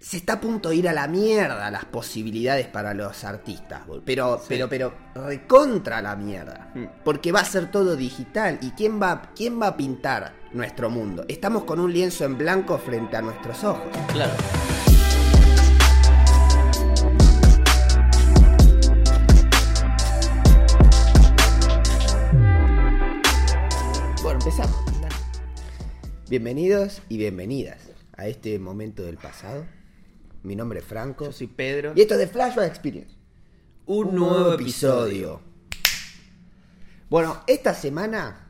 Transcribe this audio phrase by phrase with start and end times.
[0.00, 4.40] se está a punto de ir a la mierda las posibilidades para los artistas, pero,
[4.48, 6.84] pero, pero recontra la mierda, Mm.
[7.04, 11.24] porque va a ser todo digital y quién va, quién va a pintar nuestro mundo.
[11.28, 13.88] Estamos con un lienzo en blanco frente a nuestros ojos.
[14.12, 14.32] Claro.
[24.22, 24.76] Bueno, empezamos.
[26.28, 27.78] Bienvenidos y bienvenidas
[28.16, 29.64] a este momento del pasado.
[30.42, 31.26] Mi nombre es Franco.
[31.26, 31.92] Yo soy Pedro.
[31.94, 33.14] Y esto es de Flashback Experience.
[33.86, 35.40] Un nuevo episodio.
[37.08, 38.46] Bueno, esta semana.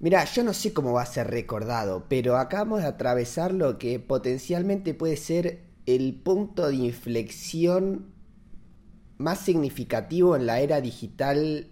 [0.00, 3.98] Mira, yo no sé cómo va a ser recordado, pero acabamos de atravesar lo que
[3.98, 8.12] potencialmente puede ser el punto de inflexión
[9.16, 11.68] más significativo en la era digital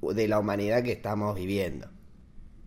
[0.00, 1.88] de la humanidad que estamos viviendo.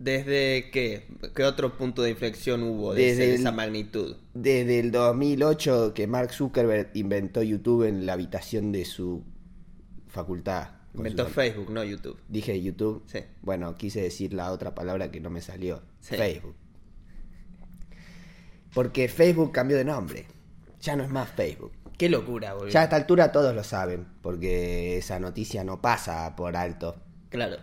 [0.03, 1.05] ¿Desde qué?
[1.35, 4.15] ¿Qué otro punto de inflexión hubo de, Desde ese- de el- esa magnitud?
[4.33, 9.23] Desde el 2008 que Mark Zuckerberg inventó YouTube en la habitación de su
[10.08, 10.69] facultad.
[10.95, 12.17] Inventó su- Facebook, no YouTube.
[12.27, 13.03] Dije YouTube.
[13.05, 13.19] Sí.
[13.43, 15.83] Bueno, quise decir la otra palabra que no me salió.
[15.99, 16.15] Sí.
[16.15, 16.55] Facebook.
[18.73, 20.25] Porque Facebook cambió de nombre.
[20.81, 21.71] Ya no es más Facebook.
[21.97, 22.69] Qué locura, boludo.
[22.69, 26.95] Ya a esta altura todos lo saben, porque esa noticia no pasa por alto.
[27.30, 27.58] Claro.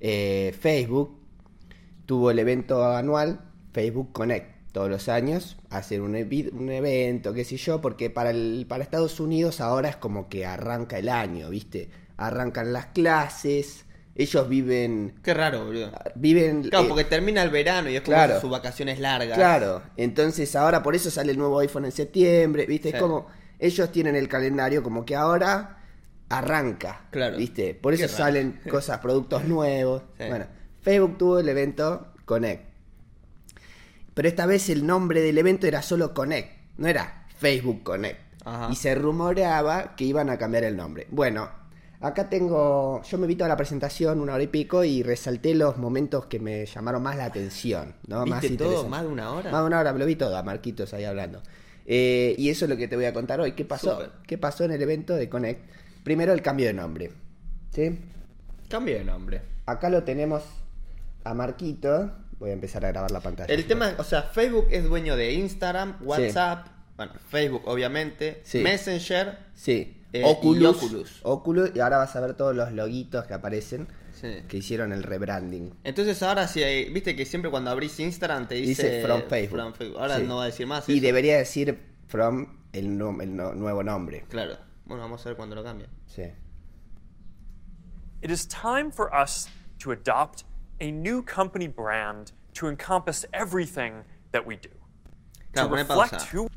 [0.00, 1.20] Eh, Facebook
[2.06, 3.40] tuvo el evento anual
[3.72, 4.56] Facebook Connect.
[4.72, 9.20] Todos los años hacen un, un evento, qué sé yo, porque para, el, para Estados
[9.20, 11.88] Unidos ahora es como que arranca el año, ¿viste?
[12.18, 15.14] Arrancan las clases, ellos viven...
[15.22, 15.92] Qué raro, boludo.
[16.14, 18.40] viven Claro, eh, porque termina el verano y es como claro.
[18.40, 19.36] sus vacaciones largas.
[19.36, 22.90] Claro, entonces ahora por eso sale el nuevo iPhone en septiembre, ¿viste?
[22.90, 22.96] Sí.
[22.96, 23.26] Es como
[23.58, 25.78] ellos tienen el calendario como que ahora
[26.28, 27.36] arranca, Claro.
[27.38, 27.74] ¿viste?
[27.74, 28.24] Por Qué eso raro.
[28.24, 30.02] salen cosas, productos nuevos.
[30.18, 30.24] Sí.
[30.28, 30.46] Bueno,
[30.86, 32.62] Facebook tuvo el evento Connect.
[34.14, 38.20] Pero esta vez el nombre del evento era solo Connect, no era Facebook Connect.
[38.44, 38.68] Ajá.
[38.70, 41.08] Y se rumoreaba que iban a cambiar el nombre.
[41.10, 41.50] Bueno,
[42.00, 45.76] acá tengo, yo me vi toda la presentación, una hora y pico, y resalté los
[45.76, 48.24] momentos que me llamaron más la atención, ¿no?
[48.24, 48.44] más.
[48.88, 49.50] ¿Más de una hora?
[49.50, 51.42] Más de una hora, me lo vi todo, a Marquitos ahí hablando.
[51.84, 53.54] Eh, y eso es lo que te voy a contar hoy.
[53.54, 54.04] ¿Qué pasó?
[54.24, 55.68] ¿Qué pasó en el evento de Connect?
[56.04, 57.10] Primero el cambio de nombre.
[57.72, 57.98] ¿Sí?
[58.68, 59.42] Cambio de nombre.
[59.66, 60.44] Acá lo tenemos
[61.30, 62.12] a Marquito.
[62.38, 63.52] Voy a empezar a grabar la pantalla.
[63.52, 66.66] El tema, o sea, Facebook es dueño de Instagram, WhatsApp,
[66.96, 68.58] bueno, Facebook obviamente, Sí.
[68.58, 69.92] Messenger, Sí.
[70.12, 71.20] Eh, Oculus, y Oculus.
[71.24, 71.70] Oculus.
[71.74, 73.88] Y ahora vas a ver todos los loguitos que aparecen.
[74.14, 74.28] Sí.
[74.48, 75.74] Que hicieron el rebranding.
[75.84, 79.58] Entonces ahora si hay, viste que siempre cuando abrís Instagram te dice, Dice from Facebook.
[79.60, 80.00] from Facebook.
[80.00, 80.22] Ahora Sí.
[80.26, 80.88] no va a decir más.
[80.88, 81.02] Y eso.
[81.02, 84.24] debería decir from el, no- el no- nuevo nombre.
[84.30, 84.56] Claro.
[84.86, 85.86] Bueno, vamos a ver cuando lo cambie.
[86.06, 86.22] Sí.
[88.22, 89.48] It is time for us
[89.80, 90.44] to adopt
[90.80, 94.70] a new company brand to encompass everything that we do.
[95.52, 96.48] Claro, to reflect who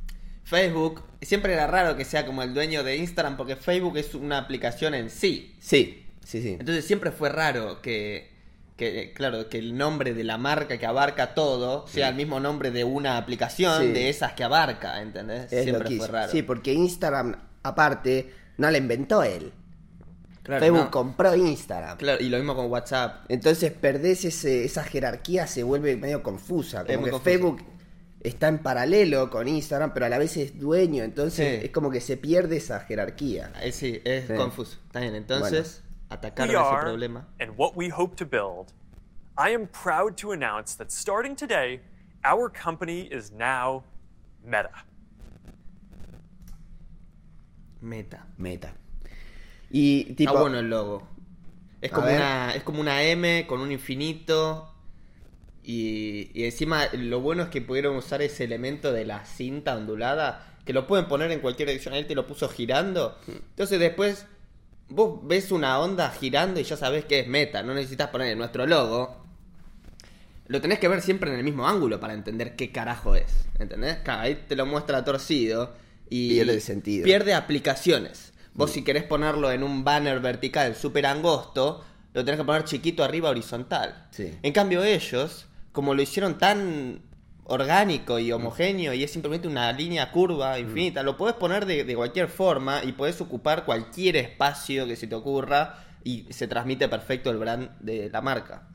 [0.44, 4.40] Facebook, siempre era raro que sea como el dueño de Instagram porque Facebook es una
[4.40, 5.56] aplicación en sí.
[5.60, 6.58] Sí, sí, sí.
[6.60, 8.32] Entonces siempre fue raro que,
[8.76, 12.72] que, claro, que el nombre de la marca que abarca todo sea el mismo nombre
[12.72, 13.92] de una aplicación Sí.
[13.92, 15.54] de esas que abarca, ¿entendés?
[15.54, 16.32] Es siempre fue raro.
[16.32, 19.54] Sí, porque Instagram, aparte, no la inventó él.
[20.50, 20.92] Claro, Facebook no.
[20.92, 21.98] compró Instagram.
[21.98, 23.26] Claro, y lo mismo con WhatsApp.
[23.30, 26.80] Entonces perdés ese, esa jerarquía, se vuelve medio confusa.
[26.86, 27.20] Como que confuso.
[27.24, 27.62] Facebook
[28.22, 31.04] está en paralelo con Instagram, pero a la vez es dueño.
[31.04, 31.66] Entonces Sí.
[31.68, 33.54] es como que se pierde esa jerarquía.
[33.62, 34.34] Eh, sí, es Sí.
[34.34, 34.78] confuso.
[34.88, 37.28] Está bien, entonces, atacar we ese problema.
[37.40, 38.74] and what we hope to build.
[39.38, 41.80] I am proud to announce that starting today,
[42.26, 43.84] our company is now
[44.44, 44.72] Meta.
[47.82, 48.26] Meta.
[48.38, 48.74] Meta.
[49.72, 50.32] Y tipo.
[50.32, 51.08] Está bueno el logo.
[51.82, 52.18] Es como, ver.
[52.18, 54.74] una, es como una M con un infinito.
[55.64, 60.58] Y, y encima lo bueno es que pudieron usar ese elemento de la cinta ondulada.
[60.66, 61.94] Que lo pueden poner en cualquier dirección.
[61.94, 63.18] Él te lo puso girando.
[63.28, 64.26] Entonces después
[64.90, 67.64] vos ves una onda girando y ya sabés que es meta.
[67.64, 69.24] No necesitas poner nuestro logo.
[70.48, 73.46] Lo tenés que ver siempre en el mismo ángulo para entender qué carajo es.
[73.60, 73.98] ¿Entendés?
[73.98, 75.76] Claro, ahí te lo muestra torcido.
[76.10, 77.04] Y Pierde sentido.
[77.04, 78.34] Pierde aplicaciones.
[78.60, 81.82] Vos si querés ponerlo en un banner vertical súper angosto,
[82.14, 84.08] lo tenés que poner chiquito arriba horizontal.
[84.12, 84.38] Sí.
[84.44, 87.02] En cambio ellos, como lo hicieron tan
[87.46, 91.96] orgánico y homogéneo y es simplemente una línea curva infinita, lo podés poner de, de
[91.96, 97.32] cualquier forma y podés ocupar cualquier espacio que se te ocurra y se transmite perfecto
[97.32, 98.68] el brand de la marca.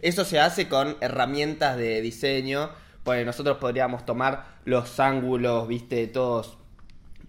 [0.00, 2.70] Eso se hace con herramientas de diseño,
[3.04, 6.57] pues nosotros podríamos tomar los ángulos, viste, todos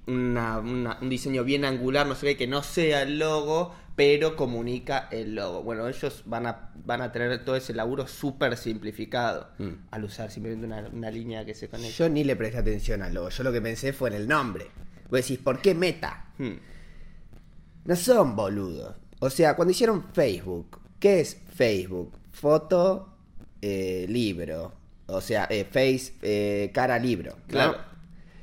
[0.08, 4.36] una- una- un diseño bien angular, no sé qué, que no sea el logo, pero
[4.36, 5.62] comunica el logo.
[5.62, 9.70] Bueno, ellos van a, van a tener todo ese laburo súper simplificado Mm.
[9.92, 11.96] al usar simplemente una, una línea que se conecta.
[11.98, 13.30] Yo ni le presté atención al logo.
[13.30, 14.68] Yo lo que pensé fue en el nombre.
[15.10, 16.28] Vos decís, ¿por qué Meta?
[16.38, 16.54] Hmm.
[17.86, 18.96] No son boludos.
[19.20, 22.14] O sea, cuando hicieron Facebook, ¿qué es Facebook?
[22.32, 23.18] Foto,
[23.62, 24.74] eh, libro.
[25.08, 27.38] O sea, eh, face, eh, cara, libro.
[27.48, 27.78] Claro.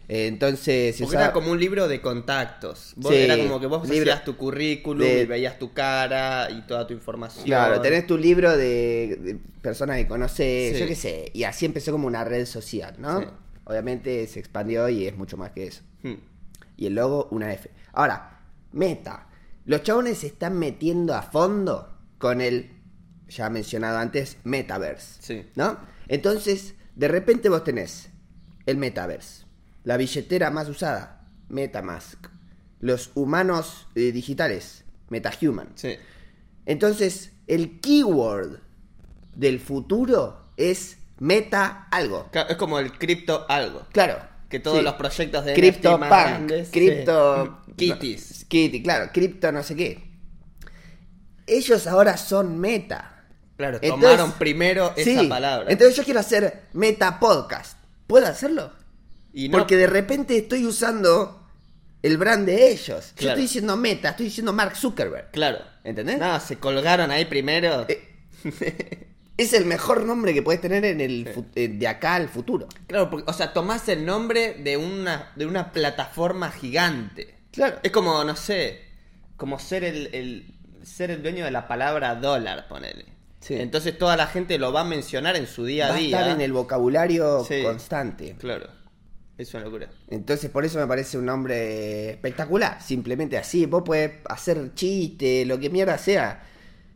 [0.08, 2.93] Entonces, Porque era como un libro de contactos.
[2.97, 6.49] Vos Sí, era como que vos libro hacías tu currículum de- y veías tu cara
[6.50, 7.44] y toda tu información.
[7.44, 10.81] Claro, tenés tu libro de, de personas que conocés, Sí.
[10.81, 11.31] yo qué sé.
[11.35, 13.20] Y así empezó como una red social, ¿no?
[13.20, 13.26] Sí.
[13.64, 15.82] Obviamente se expandió y es mucho más que eso.
[16.03, 16.14] Hmm.
[16.76, 17.69] Y el logo, una F.
[17.93, 18.41] Ahora,
[18.73, 19.26] meta.
[19.64, 22.70] Los chabones se están metiendo a fondo con el,
[23.26, 25.20] ya mencionado antes, metaverse.
[25.20, 25.50] Sí.
[25.56, 25.79] ¿No?
[26.06, 28.11] Entonces, de repente vos tenés
[28.67, 29.45] el metaverse.
[29.86, 32.26] La billetera más usada, Metamask.
[32.80, 35.68] Los humanos eh, digitales, MetaHuman.
[35.76, 35.94] Sí.
[36.66, 38.58] Entonces, el keyword
[39.36, 42.28] del futuro es meta algo.
[42.48, 43.86] Es como el cripto algo.
[43.92, 44.18] Claro.
[44.48, 44.82] Que todos sí.
[44.82, 46.72] los proyectos de Crypto NFT más grandes, sí.
[47.76, 48.40] Kitties.
[48.42, 50.10] no, Kitty, claro, Crypto no sé qué.
[51.46, 53.24] Ellos ahora son meta.
[53.56, 55.70] Claro, Entonces- tomaron primero esa Sí, palabra.
[55.70, 57.78] Entonces yo quiero hacer meta podcast.
[58.08, 58.72] ¿Puedo hacerlo?
[59.36, 61.42] Y no, Porque de repente estoy usando
[62.02, 63.08] el brand de ellos.
[63.10, 63.30] Yo Claro.
[63.32, 65.30] estoy diciendo meta, estoy diciendo Mark Zuckerberg.
[65.32, 65.58] Claro.
[65.84, 66.18] ¿Entendés?
[66.18, 67.84] No, se colgaron ahí primero.
[67.88, 68.08] Eh,
[69.38, 72.68] Es el mejor nombre que puedes tener en el eh, de acá al futuro.
[72.86, 77.34] Claro, porque, o sea, tomás el nombre de una, de una plataforma gigante.
[77.52, 77.78] Claro.
[77.82, 78.80] Es como, no sé,
[79.36, 80.54] como ser el, el-
[80.84, 83.04] ser el dueño de la palabra dólar, ponele.
[83.40, 83.56] Sí.
[83.56, 86.18] Entonces toda la gente lo va a mencionar en su día Va a a día.
[86.18, 87.62] estar en el vocabulario Sí.
[87.62, 88.36] constante.
[88.38, 88.68] Claro.
[89.38, 89.88] Es una locura.
[90.08, 92.80] Entonces por eso me parece un nombre espectacular.
[92.82, 93.66] Simplemente así.
[93.66, 96.42] Vos podés hacer chiste, lo que mierda sea.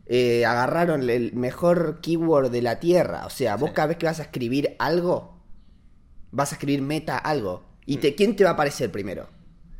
[0.07, 3.25] Eh, agarraron el mejor keyword de la tierra.
[3.25, 3.75] O sea, vos Sí.
[3.75, 5.37] cada vez que vas a escribir algo,
[6.31, 7.63] vas a escribir meta algo.
[7.85, 7.99] ¿Y Mm.
[8.01, 9.29] te, quién te va a aparecer primero?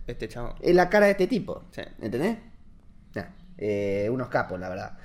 [0.07, 0.55] Este chavo.
[0.61, 1.63] Es la cara de este tipo.
[1.71, 1.81] Sí.
[2.01, 2.37] ¿Entendés?
[3.15, 3.25] Nah,
[3.57, 4.97] eh, unos capos, la verdad.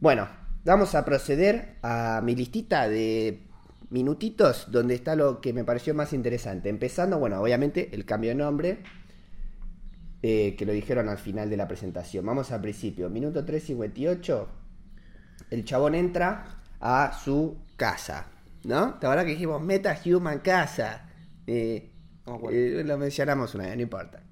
[0.00, 0.28] Bueno,
[0.64, 3.47] vamos a proceder a mi listita de
[3.90, 6.68] minutitos donde está lo que me pareció más interesante.
[6.68, 8.82] Empezando, bueno, obviamente el cambio de nombre,
[10.22, 12.26] eh, que lo dijeron al final de la presentación.
[12.26, 13.08] Vamos al principio.
[13.08, 14.46] Minuto 3.58.
[15.50, 18.26] El chabón entra a su casa.
[18.64, 18.94] ¿No?
[18.94, 21.08] ¿Te acuerdas que dijimos Meta Human Casa?
[21.46, 21.90] Eh,
[22.50, 24.22] eh, lo mencionamos una vez, no importa.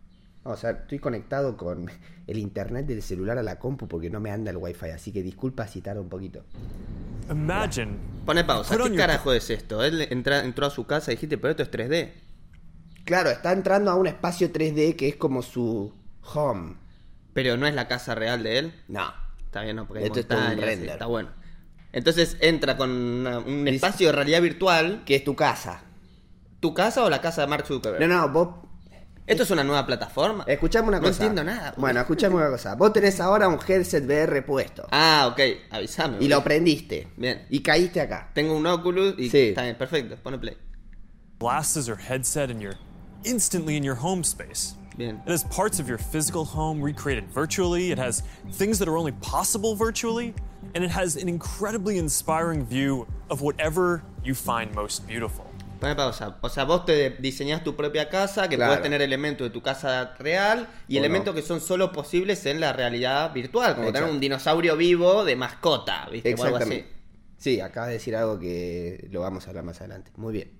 [0.46, 1.90] Vamos a ver, estoy conectado con
[2.26, 5.22] el internet del celular a la compu porque no me anda el wifi, así que
[5.22, 6.44] disculpa si tarda un poquito.
[7.30, 7.92] Imagine
[8.24, 8.76] Pone pausa.
[8.76, 9.84] ¿Qué carajo es esto?
[9.84, 12.12] Él entra- entró a su casa y dijiste, pero esto es 3D.
[13.04, 15.92] Claro, está entrando a un espacio 3D que es como su
[16.34, 16.74] home.
[17.32, 18.74] Pero no es la casa real de él.
[18.88, 19.12] No.
[19.44, 20.90] Está bien, no, porque hay Esto es un render.
[20.90, 21.28] está bueno.
[21.92, 25.02] Entonces entra con una- un espacio de realidad virtual.
[25.04, 25.82] Que es tu casa.
[26.60, 28.08] ¿Tu casa o la casa de Mark Zuckerberg?
[28.08, 28.48] No, no, vos
[29.26, 30.44] ¿Esto es una nueva plataforma?
[30.46, 31.24] Escuchame una No cosa.
[31.24, 31.74] entiendo nada.
[31.76, 32.76] Bueno, escuchame una cosa.
[32.76, 34.86] Vos tenés ahora un headset VR puesto.
[34.92, 35.40] Ah, ok.
[35.70, 36.18] Avísame.
[36.20, 37.08] y lo prendiste.
[37.16, 37.44] Bien.
[37.50, 38.30] Y caíste acá.
[38.34, 39.48] Tengo un Oculus y Sí.
[39.48, 40.16] está bien, perfecto.
[40.22, 40.56] Pone play.
[41.38, 42.78] glasses or headset and you're
[43.24, 44.74] instantly in your home space.
[44.96, 45.20] Bien.
[45.26, 48.22] It has parts of your physical home recreated virtually, it has
[48.52, 50.34] things that are only possible virtually,
[50.74, 55.44] and it has an incredibly inspiring view of whatever you find most beautiful.
[55.78, 56.38] Pausa.
[56.40, 58.70] O sea, vos te diseñás tu propia casa, que Claro.
[58.72, 61.40] puedes tener elementos de tu casa real y O elementos no.
[61.40, 64.00] que son solo posibles en la realidad virtual, como Exacto.
[64.00, 66.34] tener un dinosaurio vivo de mascota, ¿viste?
[66.34, 66.64] O algo así.
[66.64, 66.96] Exactamente.
[67.38, 70.10] Sí, acabas de decir algo que lo vamos a hablar más adelante.
[70.16, 70.50] Muy bien.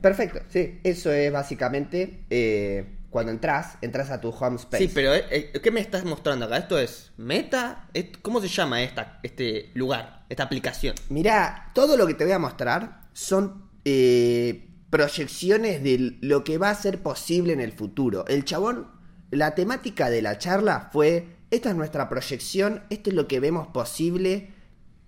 [0.00, 0.80] Perfecto, sí.
[0.82, 4.84] Eso es básicamente eh, cuando entras, entras a tu home space.
[4.88, 6.56] Sí, pero eh, eh, ¿qué me estás mostrando acá?
[6.56, 7.88] ¿Esto es Meta?
[7.92, 10.94] ¿Es- ¿Cómo se llama esta, este lugar, esta aplicación?
[11.10, 16.70] Mirá, todo lo que te voy a mostrar son eh, proyecciones de lo que va
[16.70, 18.24] a ser posible en el futuro.
[18.28, 18.88] El chabón,
[19.30, 23.68] la temática de la charla fue, esta es nuestra proyección, esto es lo que vemos
[23.68, 24.50] posible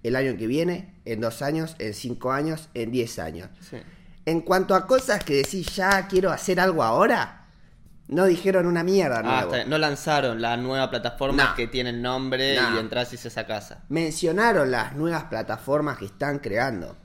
[0.02, 3.48] el año que viene, en dos años, en cinco años, en diez años.
[3.60, 3.76] Sí.
[4.26, 7.46] En cuanto a cosas que decís, ya quiero hacer algo ahora,
[8.08, 9.68] no dijeron una mierda Ah, nuevo.
[9.68, 11.54] no lanzaron la nueva plataforma No.
[11.54, 12.76] que tiene el nombre No.
[12.76, 13.84] y entras y es esa casa.
[13.88, 16.96] mencionaron las nuevas plataformas que están creando.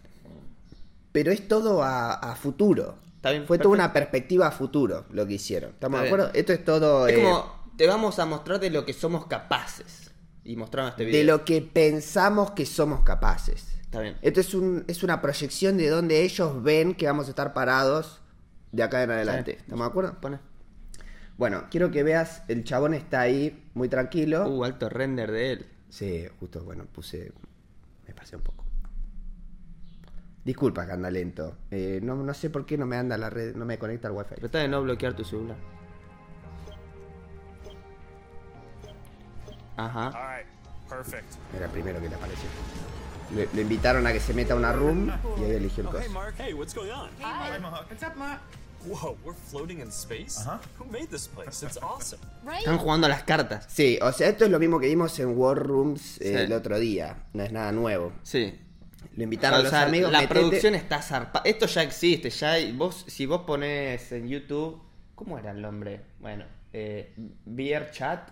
[1.11, 2.97] Pero es todo a, a futuro.
[3.15, 5.71] Está bien, Fue toda una perspectiva a futuro lo que hicieron.
[5.71, 6.21] ¿Estamos Está de bien.
[6.21, 6.39] acuerdo?
[6.39, 10.11] Esto es todo Es eh, como, te vamos a mostrar de lo que somos capaces.
[10.43, 11.19] Y mostraron este video.
[11.19, 13.77] de lo que pensamos que somos capaces.
[13.81, 14.17] Está bien.
[14.21, 18.21] Esto es, un, es una proyección de donde ellos ven que vamos a estar parados
[18.71, 19.57] de acá en adelante.
[19.57, 20.21] ¿Estamos de acuerdo?
[20.21, 20.39] Pone.
[21.37, 24.47] Bueno, quiero que veas, el chabón está ahí muy tranquilo.
[24.47, 25.65] Uh, alto render de él.
[25.89, 27.31] Sí, justo, bueno, puse.
[28.07, 28.58] Me pasé un poco.
[30.49, 31.57] Disculpa que anda lento.
[31.69, 34.15] Eh, no, no sé por qué no me anda la red, no me conecta al
[34.15, 34.33] wifi.
[34.33, 35.55] Trata de no bloquear tu celular.
[39.77, 40.41] Ajá.
[41.55, 42.49] Era el primero que le apareció.
[43.35, 45.99] Le, le invitaron a que se meta a una room y ahí eligió el hey,
[46.01, 46.11] coso.
[46.13, 46.33] Mark.
[46.39, 47.11] Hey, what's going on?
[47.87, 48.41] What's up, Mark?
[48.87, 50.43] Whoa, we're floating in space?
[50.79, 51.63] Who made this place?
[51.63, 52.19] It's awesome.
[52.43, 52.61] Right?
[52.61, 53.67] Están jugando a las cartas.
[53.69, 56.33] Sí, o sea, esto es lo mismo que vimos en War Rooms eh, Sí.
[56.45, 57.17] el otro día.
[57.33, 58.13] No es nada nuevo.
[58.23, 58.59] Sí.
[59.15, 60.11] Lo invitaron a los sea, amigos.
[60.11, 61.41] la metete- producción está zarpada.
[61.45, 64.81] Esto ya existe, ya hay- vos, si vos pones en YouTube,
[65.15, 66.01] ¿cómo era el nombre?
[66.19, 67.13] Bueno, eh,
[67.45, 68.29] Beer Chat.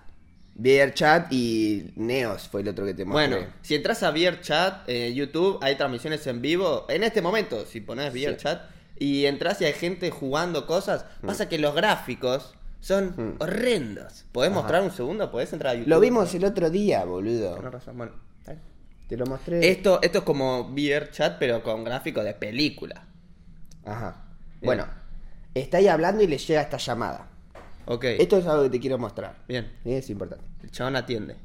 [0.59, 3.27] Beer Chat y Neos fue el otro que te mostré.
[3.27, 6.85] Bueno, si entras a Beer Chat en YouTube, hay transmisiones en vivo.
[6.89, 8.37] En este momento, si pones Beer Sí.
[8.43, 8.61] Chat
[8.97, 14.25] y entras y hay gente jugando cosas, pasa que los gráficos son horrendos.
[14.31, 15.29] ¿Podés mostrar un segundo?
[15.29, 15.89] ¿Podés entrar a YouTube?
[15.89, 17.55] Lo vimos el otro día, boludo.
[17.55, 18.13] Tenés razón, bueno.
[19.07, 19.69] Te lo mostré.
[19.69, 23.03] Esto, esto es como Beer Chat, pero con gráficos de película.
[23.85, 24.25] Ajá.
[24.59, 24.65] Bien.
[24.65, 24.87] Bueno,
[25.53, 27.27] está ahí hablando y le llega esta llamada.
[27.85, 29.35] Ok, Esto es algo que te quiero mostrar.
[29.47, 29.71] bien.
[29.83, 30.43] Sí, Es importante.
[30.61, 31.37] El chabón atiende.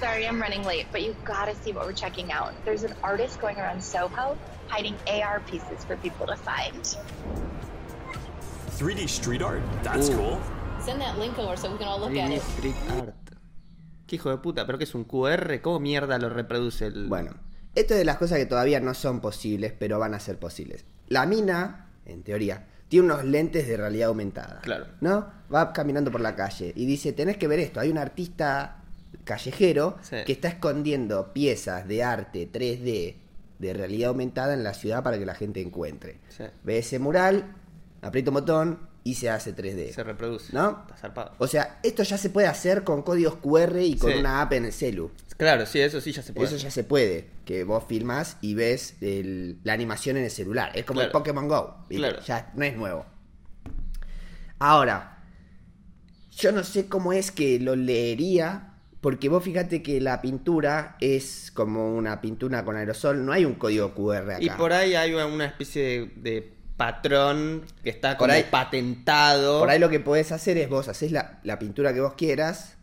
[0.00, 2.52] Sorry, I'm running late, but you gotta see what we're checking out.
[2.64, 4.36] There's an artist going around Soho
[4.68, 6.74] hiding AR pieces for people to find.
[8.78, 9.62] 3D street art?
[9.84, 10.16] That's Ooh.
[10.16, 10.40] cool.
[10.80, 12.42] Send that link over so we can all look at 3D it.
[12.42, 13.14] Street Art.
[14.12, 17.06] Qué hijo de puta, pero que es un QR, ¿cómo mierda lo reproduce el.
[17.08, 17.30] Bueno,
[17.74, 20.84] esto es de las cosas que todavía no son posibles, pero van a ser posibles.
[21.08, 24.60] La mina, en teoría, tiene unos lentes de realidad aumentada.
[24.60, 24.84] Claro.
[25.00, 25.28] ¿No?
[25.50, 28.82] Va caminando por la calle y dice, tenés que ver esto, hay un artista
[29.24, 30.16] callejero Sí.
[30.26, 33.16] que está escondiendo piezas de arte 3D
[33.60, 36.20] de realidad aumentada en la ciudad para que la gente encuentre.
[36.28, 36.44] Sí.
[36.64, 37.46] Ve ese mural,
[38.02, 39.92] aprieta un botón y se hace 3D.
[39.92, 40.52] Se reproduce.
[40.52, 40.80] ¿No?
[40.82, 41.32] Está zarpado.
[41.38, 44.18] O sea, esto ya se puede hacer con códigos QR y con Sí.
[44.18, 45.10] una app en el celu.
[45.36, 46.46] Claro, sí, eso sí ya se puede.
[46.46, 50.70] Eso ya se puede, que vos filmas y ves el- la animación en el celular.
[50.74, 51.10] Es como el.
[51.10, 51.84] Pokémon Go.
[51.88, 52.20] Claro.
[52.22, 53.06] Ya no es nuevo.
[54.58, 55.18] Ahora,
[56.30, 61.50] yo no sé cómo es que lo leería, porque vos fíjate que la pintura es
[61.52, 64.42] como una pintura con aerosol, no hay un código QR acá.
[64.42, 66.52] Y por ahí hay una especie de, de
[66.86, 69.60] patrón que está Por como ahí- patentado.
[69.60, 72.76] Por ahí lo que podés hacer es vos haces la, la pintura que vos quieras,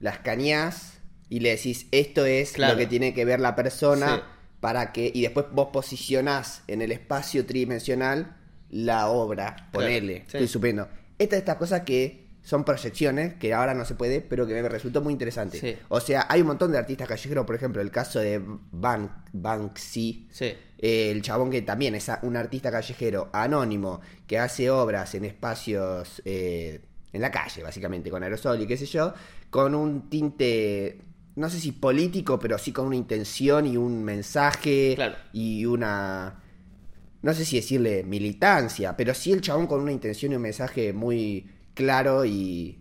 [0.00, 2.72] la escaneás y le decís esto es Claro.
[2.74, 4.22] lo que tiene que ver la persona Sí.
[4.60, 5.10] para que.
[5.14, 8.36] Y después vos posicionás en el espacio tridimensional
[8.70, 9.68] la obra.
[9.72, 10.20] Ponele.
[10.26, 10.36] sí.
[10.36, 10.88] Estoy supiendo.
[11.18, 15.00] Esta estas cosas que son proyecciones, que ahora no se puede, pero que me resultó
[15.00, 15.58] muy interesante.
[15.60, 15.76] Sí.
[15.88, 20.28] O sea, hay un montón de artistas callejeros, por ejemplo, el caso de Ban Banksy.
[20.30, 20.52] Sí.
[20.86, 26.20] Eh, el chabón que también es un artista callejero anónimo que hace obras en espacios
[26.26, 29.14] eh, en la calle, básicamente, con aerosol y qué sé yo,
[29.48, 30.98] con un tinte,
[31.36, 35.14] no sé si político, pero sí con una intención y un mensaje Claro.
[35.32, 36.42] y una,
[37.22, 40.92] no sé si decirle militancia, pero sí el chabón con una intención y un mensaje
[40.92, 42.78] muy claro y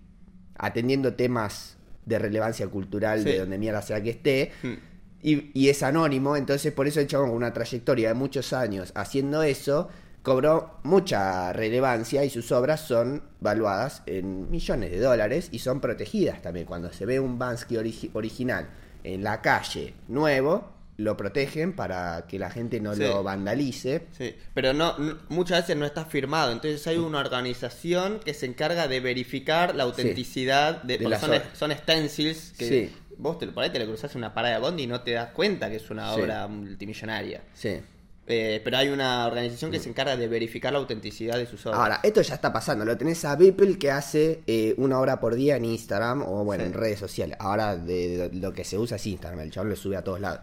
[0.58, 3.30] atendiendo temas de relevancia cultural Sí.
[3.30, 4.52] de donde mierda sea que esté.
[4.62, 4.74] Hmm.
[5.24, 8.92] Y, y es anónimo, entonces por eso el chabón con una trayectoria de muchos años
[8.94, 9.88] haciendo eso,
[10.22, 16.42] cobró mucha relevancia y sus obras son valuadas en millones de dólares y son protegidas
[16.42, 16.66] también.
[16.66, 18.70] Cuando se ve un Bansky origi- original
[19.04, 23.02] en la calle nuevo, lo protegen para que la gente no Sí.
[23.02, 24.08] lo vandalice.
[24.18, 28.46] Sí, pero no, no- muchas veces no está firmado, entonces hay una organización que se
[28.46, 32.96] encarga de verificar la autenticidad de, De las son, son stencils que Sí.
[33.18, 35.12] Vos te, por ahí te lo cruzás en una parada de bondi y no te
[35.12, 36.22] das cuenta que es una Sí.
[36.22, 37.42] obra multimillonaria.
[37.54, 37.80] Sí.
[38.26, 41.80] Eh, pero hay una organización que se encarga de verificar la autenticidad de sus obras.
[41.82, 42.86] Ahora, esto ya está pasando.
[42.86, 46.64] Lo tenés a Beeple que hace eh, una hora por día en Instagram o bueno,
[46.64, 46.68] Sí.
[46.68, 47.36] en redes sociales.
[47.40, 49.42] Ahora de, de- lo que se usa es Instagram.
[49.42, 50.40] El chabón lo sube a todos lados.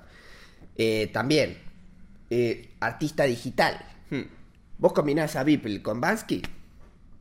[0.76, 1.56] Eh, también,
[2.80, 3.78] artista digital.
[4.10, 4.22] Hmm.
[4.78, 6.42] Vos combinás a Beeple con Bansky,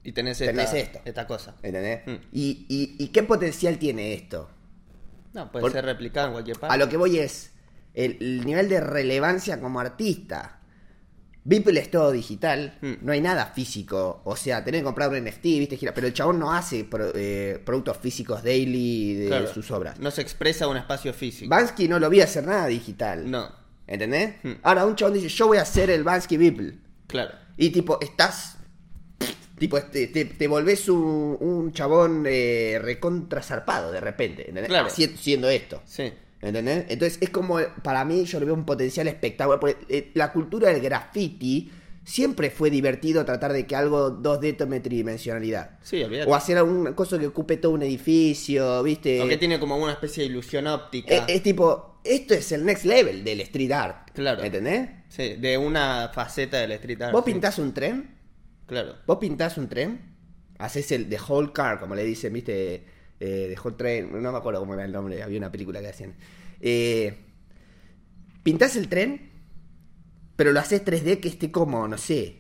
[0.03, 0.99] Y tenés, tenés esta, esto.
[1.05, 1.55] esta cosa.
[1.63, 2.01] ¿entendés?
[2.05, 2.15] Hmm.
[2.31, 4.49] Y, y- y qué potencial tiene esto?
[5.33, 6.73] No, puede Por- ser replicado en cualquier parte.
[6.73, 7.51] A lo que voy es
[7.93, 10.55] el, el nivel de relevancia como artista.
[11.45, 12.93] Beeple es todo digital, Hmm.
[13.01, 14.21] no hay nada físico.
[14.25, 17.11] O sea, tenés que comprar un NFT, viste, gira, pero el chabón no hace pro-
[17.15, 19.53] eh, productos físicos daily de Claro.
[19.53, 19.99] sus obras.
[19.99, 21.49] No se expresa un espacio físico.
[21.49, 23.29] Bansky no lo vi hacer nada digital.
[23.29, 23.57] No,
[23.87, 24.35] ¿Entendés?
[24.43, 24.51] Hmm.
[24.61, 26.77] Ahora un chabón dice, yo voy a hacer el Bansky Beeple.
[27.07, 27.31] claro.
[27.57, 28.57] Y tipo, estás.
[29.59, 34.43] Tipo, te, te, te volvés un, un chabón eh, recontra zarpado de repente.
[34.49, 34.67] ¿entendés?
[34.69, 34.87] Claro.
[34.87, 35.81] Haci- siendo esto.
[35.85, 36.11] Sí.
[36.41, 36.85] ¿Entendés?
[36.87, 39.59] Entonces es como, para mí yo le veo un potencial espectacular.
[39.59, 41.69] porque, eh, la cultura del graffiti
[42.05, 45.71] siempre fue divertido tratar de que algo 2D tome tridimensionalidad.
[45.83, 46.31] Sí, olvídate.
[46.31, 49.21] O hacer una cosa que ocupe todo un edificio, ¿viste?
[49.21, 51.13] O que tiene como una especie de ilusión óptica.
[51.13, 54.09] es, es tipo, esto es el next level del street art.
[54.13, 54.41] Claro.
[54.43, 54.89] ¿Entendés?
[55.09, 57.11] Sí, de una faceta del street art.
[57.13, 57.31] Vos sí.
[57.31, 58.09] pintás un tren,
[58.69, 58.95] Claro.
[59.05, 60.15] vos pintás un tren,
[60.57, 62.85] haces el the whole car, como le dicen, ¿viste?
[63.19, 65.89] Eh, the whole train, no me acuerdo cómo era el nombre, había una película que
[65.89, 66.15] hacían.
[66.61, 67.17] Eh,
[68.43, 69.31] pintás el tren,
[70.35, 72.37] pero lo haces 3D que esté como, no sé,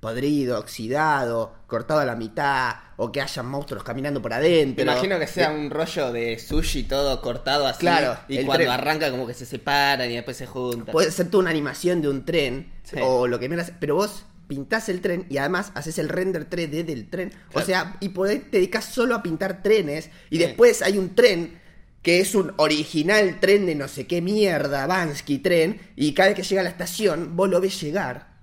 [0.00, 4.84] podrido, oxidado, cortado a la mitad, o que haya monstruos caminando por adentro.
[4.84, 7.80] Me imagino que sea un rollo de sushi todo cortado así.
[7.80, 8.68] Claro, Y cuando tren.
[8.70, 10.92] arranca como que se separan y después se juntan.
[10.92, 12.96] Puede ser toda una animación de un tren Sí.
[13.02, 16.84] o lo que menos, pero vos pintás el tren y además haces el render 3D
[16.84, 17.32] del tren.
[17.54, 20.42] O sea, y ahí te dedicas solo a pintar trenes y Sí.
[20.44, 21.60] después hay un tren
[22.02, 26.36] que es un original tren de no sé qué mierda, Bansky tren, y cada vez
[26.36, 28.36] que llega a la estación vos lo ves llegar.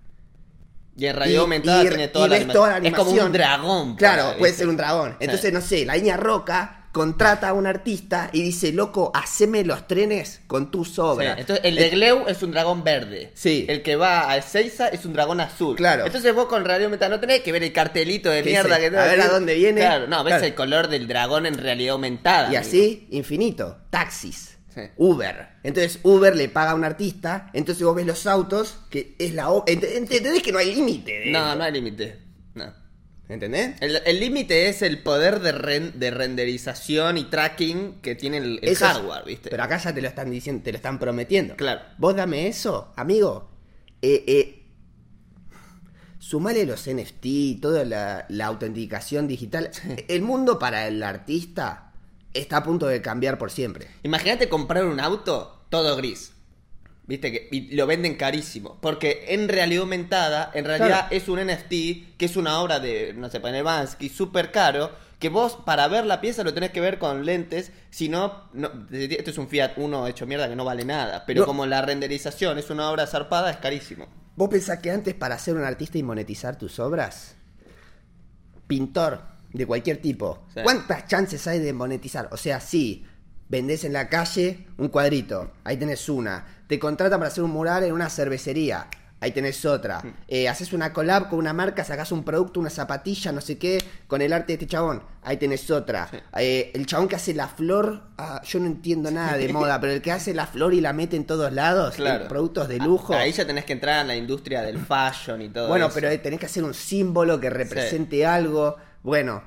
[0.96, 3.10] y en realidad y- aumentada y- tiene y toda la, ves toda la Es como
[3.10, 3.26] animación.
[3.26, 3.96] un dragón.
[3.96, 5.16] Claro, puede ser un dragón.
[5.20, 9.88] Entonces, no sé, la Iña Roca contrata a un artista y dice, loco, haceme los
[9.88, 11.40] trenes con tus Sí, obras.
[11.40, 13.32] entonces el de Gleu es un dragón verde.
[13.34, 13.66] Sí.
[13.68, 15.76] El que va a Ezeiza es un dragón azul.
[15.76, 16.06] Claro.
[16.06, 18.86] Entonces vos con realidad aumentada no tenés que ver el cartelito de ¿Qué mierda que
[18.86, 19.82] A ver a dónde viene.
[19.82, 20.46] Claro, no, ves Claro.
[20.46, 22.44] el color del dragón en realidad aumentada.
[22.54, 22.62] Y amigo.
[22.62, 23.76] así, infinito.
[23.90, 24.52] Taxis.
[24.74, 24.82] Sí.
[24.98, 25.50] Uber.
[25.64, 27.50] Entonces Uber le paga a un artista.
[27.54, 29.48] Entonces vos ves los autos, que es la...
[29.68, 31.26] ¿Entendés que no hay límite?
[31.32, 32.23] No, no hay límite.
[33.30, 33.76] ¿Entendés?
[33.82, 38.70] El límite es el poder de, ren- de renderización y tracking que tiene el, el
[38.70, 39.50] Eso es- hardware, ¿viste?
[39.50, 41.56] Pero acá ya te lo están diciendo, te lo están prometiendo.
[41.56, 41.82] Claro.
[41.98, 43.50] Vos dame eso, amigo.
[44.02, 44.66] Eh, eh,
[46.20, 49.72] sumale los NFT, toda la, la autenticación digital.
[50.08, 51.94] El mundo para el artista
[52.34, 53.88] está a punto de cambiar por siempre.
[54.04, 56.34] Imagínate comprar un auto todo gris.
[57.06, 58.78] Viste que y lo venden carísimo.
[58.82, 61.16] Porque en realidad aumentada, en realidad Claro.
[61.16, 64.92] es un NFT, que es una obra de, no sé, Bansky, súper caro.
[65.20, 67.72] Que vos para ver la pieza lo tenés que ver con lentes.
[67.90, 71.26] Si no, no- esto es un Fiat 1 hecho mierda que no vale nada.
[71.26, 71.46] Pero No.
[71.46, 74.08] como la renderización es una obra zarpada, es carísimo.
[74.36, 77.36] ¿Vos pensás que antes para ser un artista y monetizar tus obras,
[78.68, 80.62] pintor de cualquier tipo, Sí.
[80.64, 82.30] ¿cuántas chances hay de monetizar?
[82.32, 83.06] O sea, sí,
[83.50, 86.63] vendés en la calle un cuadrito, ahí tenés una.
[86.74, 88.88] Te contratan para hacer un mural en una cervecería,
[89.22, 90.00] ahí tenés otra.
[90.00, 90.14] Mm.
[90.28, 93.78] Eh, haces una collab con una marca, sacás un producto, una zapatilla, no sé qué,
[94.08, 96.10] con el arte de este chabón, ahí tenés otra.
[96.36, 99.94] Eh, el chabón que hace la flor, ah, yo no entiendo nada de moda, pero
[99.94, 102.24] el que hace la flor y la mete en todos lados, Claro.
[102.24, 103.14] en productos de lujo.
[103.14, 105.94] Ahí ya tenés que entrar en la industria del fashion y todo Bueno, eso.
[105.94, 108.78] pero tenés que hacer un símbolo que represente algo.
[109.04, 109.44] Bueno,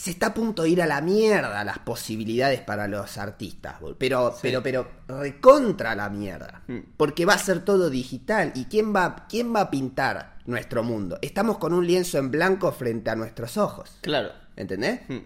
[0.00, 3.74] se está a punto de ir a la mierda las posibilidades para los artistas.
[3.98, 6.62] Pero, pero, pero, recontra la mierda.
[6.68, 6.78] Mm.
[6.96, 8.50] Porque va a ser todo digital.
[8.54, 11.18] ¿Y quién va, quién va a pintar nuestro mundo?
[11.20, 13.98] Estamos con un lienzo en blanco frente a nuestros ojos.
[14.00, 14.30] Claro.
[14.56, 15.02] ¿Entendés?
[15.06, 15.18] Mm.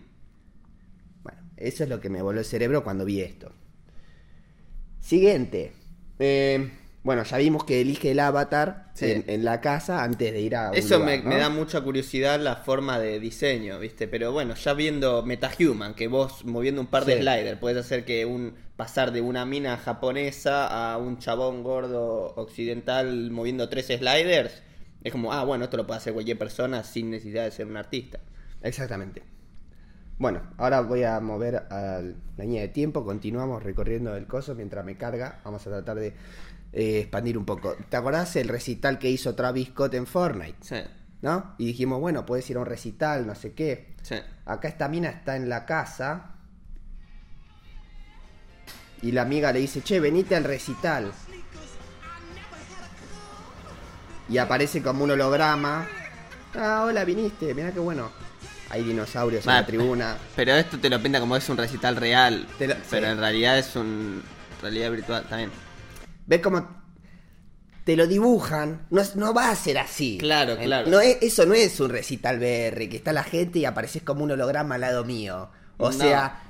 [1.23, 3.53] Bueno, eso es lo que me voló el cerebro cuando vi esto.
[4.99, 5.73] Siguiente.
[6.19, 6.69] Eh,
[7.05, 9.11] bueno, ya vimos que elige el avatar Sí.
[9.11, 11.29] en, en la casa antes de ir a un Eso lugar, me, ¿no?
[11.29, 14.09] me da mucha curiosidad la forma de diseño, ¿viste?
[14.09, 17.23] Pero bueno, ya viendo MetaHuman, que vos moviendo un par de Sí.
[17.23, 23.31] sliders puedes hacer que un pasar de una mina japonesa a un chabón gordo occidental
[23.31, 24.63] moviendo tres sliders,
[25.05, 27.77] es como, ah, bueno, esto lo puede hacer cualquier persona sin necesidad de ser un
[27.77, 28.19] artista.
[28.63, 29.23] Exactamente.
[30.17, 32.01] Bueno, ahora voy a mover a
[32.37, 33.05] la línea de tiempo.
[33.05, 35.41] Continuamos recorriendo el coso mientras me carga.
[35.45, 36.15] Vamos a tratar de
[36.75, 37.77] eh, expandir un poco.
[37.89, 40.57] ¿Te acordás el recital que hizo Travis Scott en Fortnite?
[40.61, 40.77] Sí,
[41.23, 41.55] ¿No?
[41.57, 43.95] Y dijimos, bueno, puedes ir a un recital, no sé qué.
[44.03, 44.17] sí.
[44.47, 46.33] Acá esta mina está en la casa.
[49.01, 51.13] Y la amiga le dice, che, venite al recital.
[54.29, 55.87] Y aparece como un holograma.
[56.55, 58.11] Ah, hola, viniste, mirá qué bueno.
[58.71, 60.17] Hay dinosaurios en la tribuna.
[60.37, 63.13] Pero esto te lo pinta como es un recital real, lo- pero sí.
[63.13, 64.23] en realidad es un
[64.63, 65.51] realidad virtual también.
[66.27, 66.83] ¿Ves cómo
[67.85, 68.87] te lo dibujan?
[68.91, 70.17] No, es- no va a ser así.
[70.19, 70.89] Claro, Eh, claro.
[70.91, 74.25] No es, eso no es un recital BR, que está la gente y apareces como
[74.25, 75.51] un holograma al lado mío.
[75.77, 75.93] O No.
[75.93, 76.43] sea,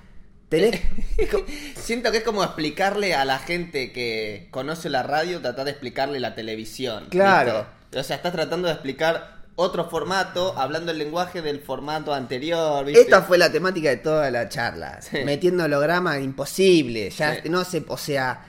[0.48, 0.80] tenés...
[1.76, 6.20] Siento que es como explicarle a la gente que conoce la radio, tratar de explicarle
[6.20, 7.06] la televisión.
[7.10, 7.66] Claro.
[7.84, 7.98] ¿viste?
[7.98, 13.00] O sea, estás tratando de explicar otro formato, hablando el lenguaje del formato anterior, ¿viste?
[13.02, 15.00] Esta fue la temática de toda la charla.
[15.00, 15.18] Sí.
[15.24, 17.10] Metiendo holograma, imposible.
[17.10, 17.48] Ya Sí.
[17.48, 18.44] no sé, o sea,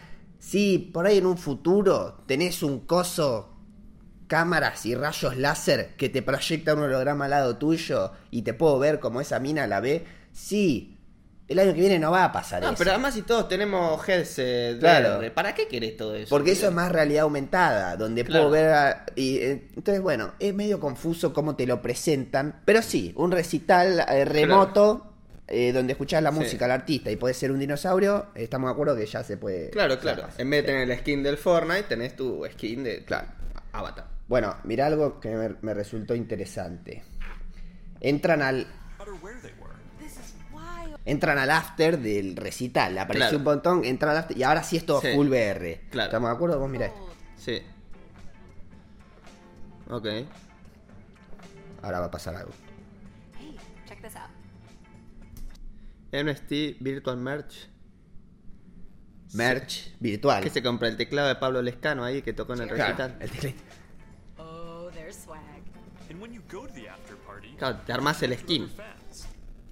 [0.47, 3.49] si por ahí en un futuro tenés un coso,
[4.27, 8.77] cámaras y rayos láser que te proyecta un holograma al lado tuyo y te puedo
[8.77, 10.91] ver como esa mina la ve, sí.
[11.47, 12.75] El año que viene no va a pasar No, eso.
[12.79, 15.10] pero además si todos tenemos headset, Claro.
[15.19, 16.29] verde, ¿para qué querés todo eso?
[16.29, 18.45] Porque eso es más realidad aumentada, donde Claro.
[18.49, 18.71] puedo ver...
[18.73, 23.31] a- y, eh, entonces, bueno, es medio confuso cómo te lo presentan, pero sí, un
[23.31, 25.13] recital eh, remoto
[25.47, 28.95] eh, donde escuchás la música al artista y puede ser un dinosaurio, estamos de acuerdo
[28.95, 29.69] que ya se puede...
[29.69, 30.27] Claro, claro.
[30.38, 33.27] En vez de tener el skin del Fortnite, tenés tu skin de Claro.
[33.71, 34.08] Avatar.
[34.27, 37.03] Bueno, mira algo que me, me resultó interesante.
[38.01, 38.65] Entran al,
[41.05, 43.38] entran al after del recital, apareció Claro.
[43.38, 45.10] un montón, entran al after y ahora sí es todo Sí.
[45.13, 45.81] full VR.
[45.91, 46.08] Claro.
[46.08, 46.60] ¿Estamos de acuerdo?
[46.60, 47.10] Vos mirá esto.
[47.38, 47.62] Sí.
[49.89, 50.08] Ok.
[51.84, 52.51] Ahora va a pasar algo.
[56.23, 57.69] NFT Virtual Merch.
[59.34, 60.41] Merch virtual.
[60.43, 63.17] Que se compra el teclado de Pablo Lescano ahí que tocó en el Claro, recital.
[63.19, 63.56] el teclado.
[64.38, 65.39] Oh, there's swag.
[66.10, 68.69] And when you go to the after party, Claro, te armás el skin.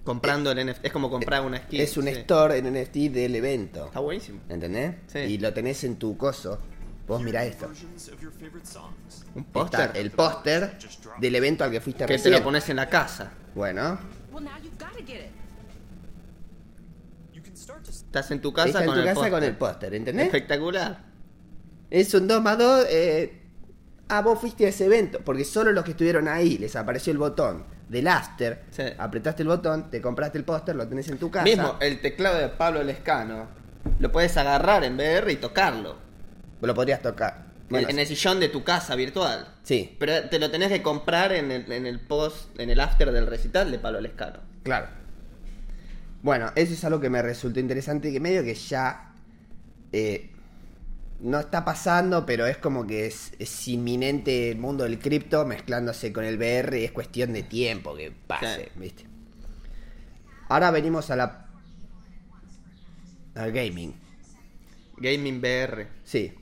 [0.04, 0.84] Comprando el NFT.
[0.86, 1.80] Es como comprar una skin.
[1.80, 2.10] Es un sí.
[2.10, 3.86] store en NFT del evento.
[3.86, 4.40] Está buenísimo.
[4.50, 4.96] ¿Entendés?
[5.06, 5.18] Sí.
[5.20, 6.58] Y lo tenés en tu coso.
[7.06, 7.68] Vos mirá esto.
[7.68, 9.24] Versions of your favorite songs.
[9.34, 9.92] Un póster.
[9.94, 10.76] el póster
[11.20, 12.32] del evento al que fuiste Que te recién.
[12.34, 13.32] lo pones en la casa.
[13.54, 13.98] Bueno,
[14.32, 15.30] Well, now you've got to get it.
[17.32, 19.32] You can start to Estás en tu casa está en con tu el casa póster.
[19.32, 20.26] con el póster, ¿entendés?
[20.26, 20.98] Espectacular.
[21.90, 22.86] Es un 2 más 2.
[22.88, 23.40] Eh...
[24.08, 25.20] Ah, vos fuiste a ese evento.
[25.24, 28.62] Porque solo los que estuvieron ahí les apareció el botón del after.
[28.70, 28.84] Sí.
[28.98, 31.44] Apretaste el botón, te compraste el póster, lo tenés en tu casa.
[31.44, 33.48] Mismo, el teclado de Pablo Lescano.
[33.98, 35.96] Lo puedes agarrar en VR y tocarlo.
[36.60, 37.46] Lo podrías tocar.
[37.68, 39.48] Bueno, en el sillón de tu casa virtual.
[39.64, 43.10] Sí, Pero te lo tenés que comprar en el, en el post, en el after
[43.10, 44.38] del recital de Pablo Lescano.
[44.62, 44.86] claro.
[46.24, 48.10] Bueno, eso es algo que me resultó interesante.
[48.10, 49.12] Que medio que ya.
[49.92, 50.30] eh,
[51.20, 56.12] no está pasando, pero es como que es, es inminente el mundo del cripto mezclándose
[56.12, 58.70] con el VR y es cuestión de tiempo que pase, Sí.
[58.80, 59.04] ¿viste?
[60.48, 61.46] Ahora venimos a la.
[63.34, 63.94] al gaming.
[64.96, 65.88] Gaming VR.
[66.04, 66.34] Sí.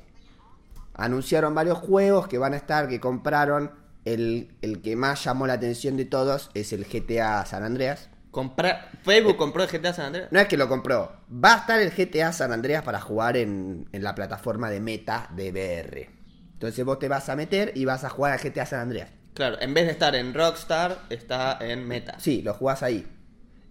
[0.94, 3.72] Anunciaron varios juegos que van a estar, que compraron.
[4.04, 8.08] El, el que más llamó la atención de todos es el GTA San Andreas.
[8.32, 8.90] Comprar...
[9.04, 10.28] Facebook compró el GTA San Andreas.
[10.32, 11.12] No es que lo compró.
[11.32, 15.28] Va a estar el GTA San Andreas para jugar en, en la plataforma de meta
[15.36, 16.10] de VR.
[16.54, 19.10] Entonces vos te vas a meter y vas a jugar al GTA San Andreas.
[19.34, 22.18] Claro, en vez de estar en Rockstar, está en Meta.
[22.18, 23.06] Sí, lo jugás ahí.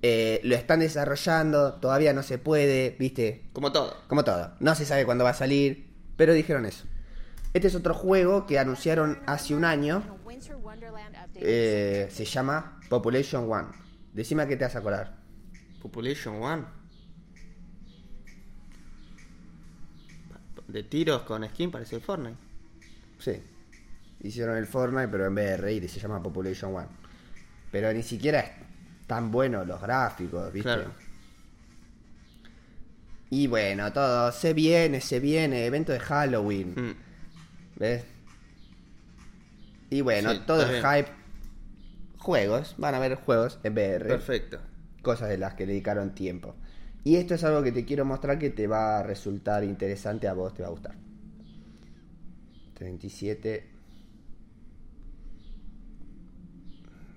[0.02, 3.96] Eh, lo están desarrollando, todavía no se puede, viste, Como todo.
[4.08, 4.54] como todo.
[4.60, 6.86] No se sabe cuándo va a salir, pero dijeron eso.
[7.54, 10.04] Este es otro juego que anunciaron hace un año.
[11.36, 13.68] Eh, se llama Population One.
[14.14, 15.18] Decime a qué te vas a acordar.
[15.82, 16.64] Population One.
[20.68, 22.38] De tiros con skin parece el Fortnite.
[23.20, 23.42] Sí.
[24.22, 26.88] Hicieron el Fortnite, pero en VR y se llama Population One.
[27.72, 28.52] Pero ni siquiera es
[29.08, 30.74] tan bueno los gráficos, ¿viste?
[30.74, 30.92] Claro.
[33.30, 34.32] Y bueno, todo.
[34.32, 35.66] Se viene, se viene.
[35.66, 36.74] Evento de Halloween.
[36.76, 36.96] Mm.
[37.78, 38.04] ¿Ves?
[39.90, 41.21] Y bueno, Sí, todo el hype.
[42.22, 42.76] Juegos.
[42.78, 44.08] Van a haber juegos en VR.
[44.08, 44.60] Perfecto.
[45.02, 46.56] Cosas de las que le dedicaron tiempo.
[47.04, 50.28] Y esto es algo que te quiero mostrar que te va a resultar interesante.
[50.28, 50.96] A vos te va a gustar.
[52.76, 53.70] 37.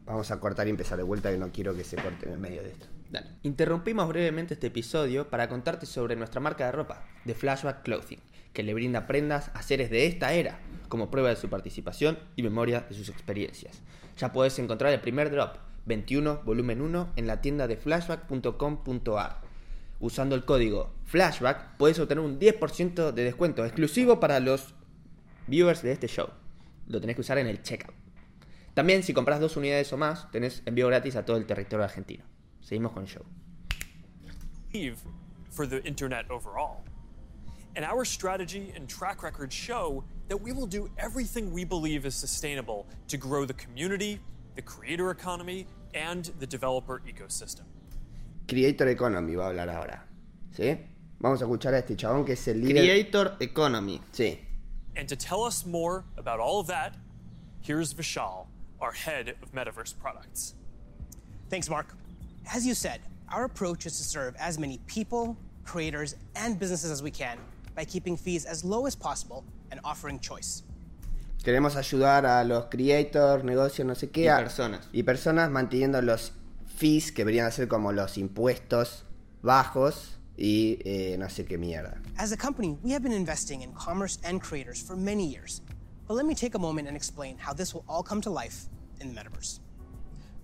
[0.07, 2.39] Vamos a cortar y empezar de vuelta que no quiero que se corte en el
[2.39, 2.87] medio de esto.
[3.11, 3.29] Dale.
[3.43, 8.21] Interrumpimos brevemente este episodio para contarte sobre nuestra marca de ropa, The Flashback Clothing,
[8.53, 12.43] que le brinda prendas a seres de esta era, como prueba de su participación y
[12.43, 13.81] memoria de sus experiencias.
[14.17, 19.41] Ya puedes encontrar el primer drop, 21, volumen 1, en la tienda de flashback.com.ar.
[20.01, 24.75] Usando el código Flashback puedes obtener un 10% de descuento exclusivo para los
[25.47, 26.29] viewers de este show.
[26.89, 27.95] Lo tenés que usar en el checkout.
[28.75, 32.25] También, si compras dos unidades o más, tenés envío gratis a todo el territorio argentino.
[32.61, 33.25] Seguimos con el show.
[37.77, 42.15] And our strategy and track record show that we will do everything we believe is
[42.15, 44.21] sustainable to grow the community,
[44.55, 47.65] the creator economy, and the developer ecosystem.
[48.49, 50.03] Creator Economy va a hablar ahora.
[50.57, 50.79] ¿Sí?
[51.21, 52.83] Vamos a escuchar a este chabón que es el líder.
[52.83, 54.01] Creator Economy.
[54.13, 54.39] Sí.
[54.97, 56.95] And to tell us more about all of that,
[57.61, 58.47] here's Vishal,
[58.81, 60.55] our head of metaverse products.
[61.49, 61.97] Thanks, Mark.
[62.53, 63.01] As you said,
[63.33, 67.39] our approach is to serve as many people, creators, and businesses as we can
[67.75, 70.65] by keeping fees as low as possible and offering choice.
[71.43, 74.23] Queremos ayudar a los creators, negocios, no sé qué.
[74.25, 74.89] Y a- personas.
[74.93, 76.33] Y personas manteniendo los
[76.77, 79.05] fees que deberían ser como los impuestos
[79.43, 82.01] bajos y eh, no sé qué mierda.
[82.17, 85.61] As a company, we have been investing in commerce and creators for many years.
[86.09, 88.67] But let me take a moment and explain how this will all come to life
[89.01, 89.61] in the metaverse.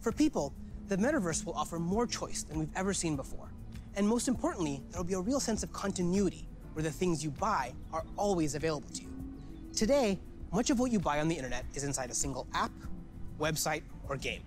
[0.00, 0.52] For people,
[0.88, 3.52] the metaverse will offer more choice than we've ever seen before.
[3.96, 7.72] And most importantly, there'll be a real sense of continuity where the things you buy
[7.92, 9.08] are always available to you.
[9.74, 10.18] Today,
[10.52, 12.72] much of what you buy on the internet is inside a single app,
[13.38, 14.42] website, or game.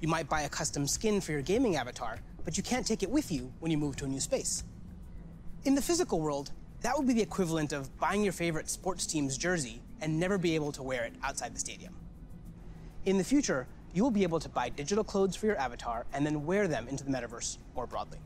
[0.00, 3.10] You might buy a custom skin for your gaming avatar, but you can't take it
[3.10, 4.64] with you when you move to a new space.
[5.64, 9.36] In the physical world, that would be the equivalent of buying your favorite sports team's
[9.36, 11.94] jersey and never be able to wear it outside the stadium.
[13.04, 16.24] In the future, you will be able to buy digital clothes for your avatar and
[16.24, 18.18] then wear them into the metaverse more broadly.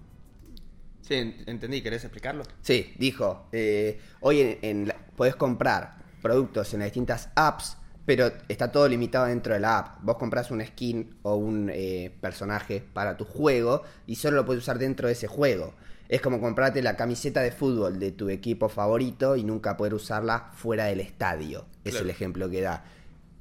[1.02, 2.44] Sí, en- entendí, ¿querés explicarlo?
[2.62, 8.30] Sí, dijo, eh, hoy en, en la- podés comprar productos en las distintas apps, pero
[8.48, 9.98] está todo limitado dentro de la app.
[10.02, 14.62] Vos compras un skin o un eh, personaje para tu juego y solo lo puedes
[14.62, 15.74] usar dentro de ese juego.
[16.08, 20.50] Es como comprarte la camiseta de fútbol de tu equipo favorito y nunca poder usarla
[20.54, 21.64] fuera del estadio.
[21.84, 22.04] Es Claro.
[22.04, 22.84] el ejemplo que da.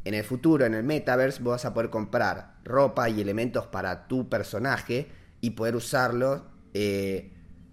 [0.05, 4.07] En el futuro, en el metaverse, vos vas a poder comprar ropa y elementos para
[4.07, 5.07] tu personaje
[5.41, 7.31] y poder usarlo eh,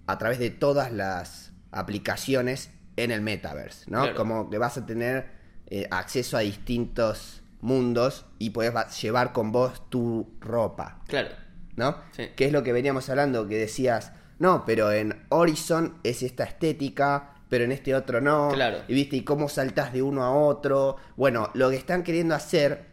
[0.08, 4.00] a través de todas las aplicaciones en el metaverse, ¿no?
[4.02, 4.16] Claro.
[4.16, 5.28] Como que vas a tener
[5.66, 11.28] eh, acceso a distintos mundos y podés va- llevar con vos tu ropa, Claro.
[11.76, 11.96] ¿no?
[12.12, 12.28] Sí.
[12.36, 17.34] Que es lo que veníamos hablando, que decías, no, pero en Horizon es esta estética,
[17.48, 18.48] pero en este otro no.
[18.52, 18.78] Claro.
[18.88, 20.96] Y viste, y cómo saltas de uno a otro.
[21.16, 22.86] Bueno, lo que están queriendo hacer,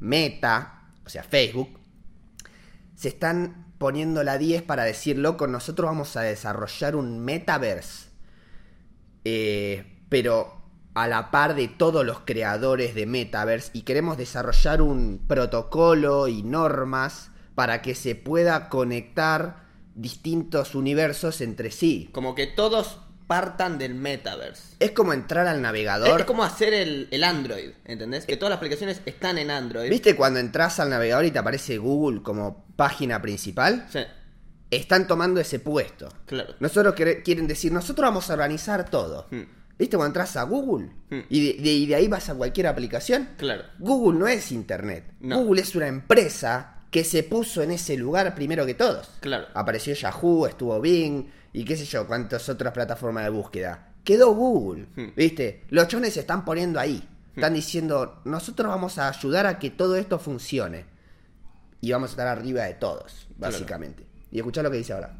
[0.00, 1.78] Meta, o sea, Facebook,
[2.94, 8.10] se están poniendo la 10 para decir, loco, nosotros vamos a desarrollar un metaverse.
[9.24, 10.62] Eh, pero
[10.94, 16.44] a la par de todos los creadores de metaverse y queremos desarrollar un protocolo y
[16.44, 19.64] normas para que se pueda conectar
[19.96, 22.08] distintos universos entre sí.
[22.12, 23.00] Como que todos
[23.32, 24.76] partan del metaverse.
[24.78, 26.20] Es como entrar al navegador.
[26.20, 28.26] es como hacer el, el Android, ¿entendés?
[28.26, 29.88] Que todas las aplicaciones están en Android.
[29.88, 33.86] ¿Viste cuando entras al navegador y te aparece Google como página principal?
[33.90, 34.00] Sí,
[34.70, 36.10] Están tomando ese puesto.
[36.26, 36.54] claro.
[36.60, 39.28] Nosotros quieren decir, nosotros vamos a organizar todo.
[39.30, 39.44] Hmm.
[39.78, 40.90] ¿Viste cuando entras a Google?
[41.08, 41.20] Hmm.
[41.30, 43.30] Y, de, de- y de ahí vas a cualquier aplicación.
[43.38, 43.62] Claro.
[43.78, 45.04] Google no es Internet.
[45.20, 45.38] No.
[45.42, 49.08] Google es una empresa que se puso en ese lugar primero que todos.
[49.20, 49.46] Claro.
[49.54, 53.94] Apareció Yahoo, estuvo Bing y qué sé yo, cuántas otras plataformas de búsqueda.
[54.04, 54.86] Quedó Google.
[54.96, 55.14] Hmm.
[55.14, 55.64] ¿Viste?
[55.70, 57.08] Los chones se están poniendo ahí.
[57.34, 60.84] Están diciendo, nosotros vamos a ayudar a que todo esto funcione.
[61.80, 63.52] Y vamos a estar arriba de todos, Claro.
[63.52, 64.06] básicamente.
[64.30, 65.18] Y escuchá lo que dice ahora.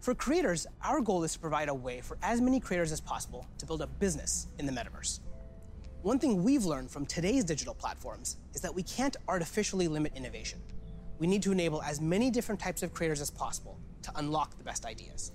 [0.00, 3.46] For creators, our goal is to provide a way for as many creators as possible
[3.58, 5.20] to build a business in the metaverse.
[6.02, 10.60] One thing we've learned from today's digital platforms is that we can't artificially limit innovation.
[11.18, 14.64] We need to enable as many different types of creators as possible to unlock the
[14.64, 15.32] best ideas.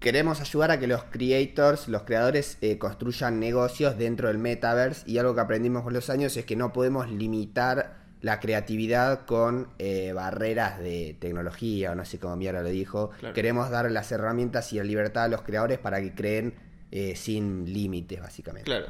[0.00, 5.02] Queremos ayudar a que los creators, los creadores, eh, construyan negocios dentro del metaverse.
[5.10, 9.68] Y algo que aprendimos con los años es que no podemos limitar la creatividad con
[9.78, 13.10] eh, barreras de tecnología, o no sé cómo Miara lo dijo.
[13.20, 13.34] Claro.
[13.34, 16.54] Queremos dar las herramientas y la libertad a los creadores para que creen
[16.90, 18.66] eh, sin límites, básicamente.
[18.66, 18.86] Claro.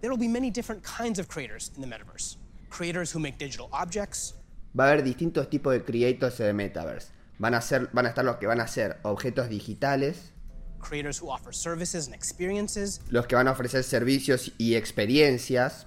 [0.00, 2.36] There will be many different kinds of creators in the metaverse.
[2.70, 4.34] Creators who make digital objects,
[4.78, 7.08] Va a haber distintos tipos de creators en el metaverse.
[7.38, 10.32] Van a, ser, van a estar los que van a ser objetos digitales,
[10.80, 15.86] creators who offer services and experiences, los que van a ofrecer servicios y experiencias,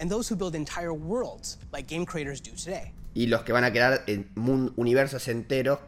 [0.00, 2.92] and those who build entire worlds like game creators do today.
[3.14, 4.30] y los que van a crear en
[4.76, 5.78] universos enteros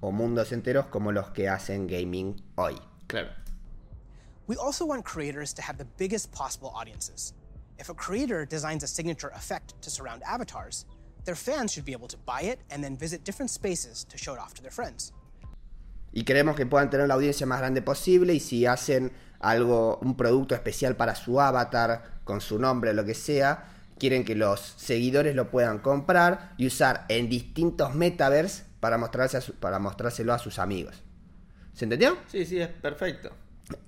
[0.00, 2.78] o mundos enteros como los que hacen gaming hoy.
[3.06, 3.30] Claro.
[4.46, 7.34] We also want creators to have the biggest possible audiences.
[7.78, 10.84] If a creator designs a signature effect to surround avatars,
[11.24, 14.34] their fans should be able to buy it and then visit different spaces to show
[14.34, 15.12] it off to their friends.
[16.12, 20.16] Y queremos que puedan tener la audiencia más grande posible y si hacen algo, un
[20.16, 23.64] producto especial para su avatar, con su nombre o lo que sea,
[23.98, 29.40] quieren que los seguidores lo puedan comprar y usar en distintos metaverse para, mostrarse a
[29.40, 31.02] su- para mostrárselo a sus amigos.
[31.72, 32.18] ¿Se entendió?
[32.26, 33.30] Sí, sí, es perfecto.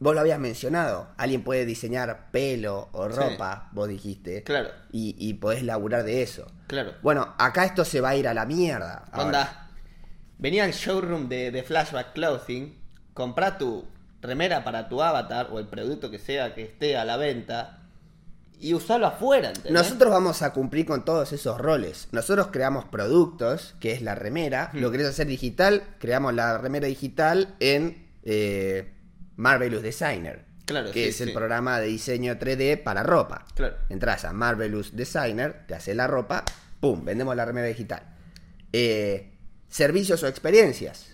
[0.01, 1.09] Vos lo habías mencionado.
[1.16, 3.16] Alguien puede diseñar pelo o Sí.
[3.16, 4.42] ropa, vos dijiste.
[4.42, 4.70] Claro.
[4.92, 6.47] Y, y podés laburar de eso.
[6.66, 6.92] Claro.
[7.03, 9.05] Bueno, acá esto se va a ir a la mierda.
[9.14, 9.70] Onda,
[10.38, 12.77] venía al showroom de, de Flashback Clothing,
[13.12, 13.85] comprá tu
[14.23, 17.81] remera para tu avatar o el producto que sea que esté a la venta
[18.59, 19.73] y usarlo afuera, ¿entendés?
[19.73, 22.09] Nosotros vamos a cumplir con todos esos roles.
[22.12, 24.70] Nosotros creamos productos, que es la remera.
[24.73, 28.93] Lo querés hacer digital, creamos la remera digital en eh,
[29.37, 30.44] Marvelous Designer.
[30.64, 31.35] Claro, que sí, es el sí.
[31.35, 33.44] programa de diseño 3D para ropa.
[33.55, 33.77] Claro.
[33.90, 36.44] Entras a Marvelous Designer, te hace la ropa,
[36.81, 37.05] ¡pum!
[37.05, 38.03] Vendemos la remera digital.
[38.73, 39.33] Eh,
[39.68, 41.11] servicios o experiencias.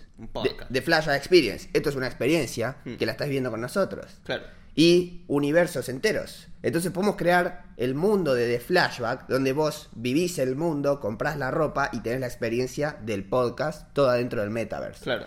[0.69, 1.69] De, Flash Experience.
[1.73, 4.19] Esto es una experiencia que la estás viendo con nosotros.
[4.23, 4.43] Claro.
[4.75, 6.47] y universos enteros.
[6.63, 11.51] Entonces podemos crear el mundo de The Flashback, donde vos vivís el mundo, comprás la
[11.51, 15.03] ropa y tenés la experiencia del podcast toda dentro del metaverse.
[15.03, 15.25] Claro.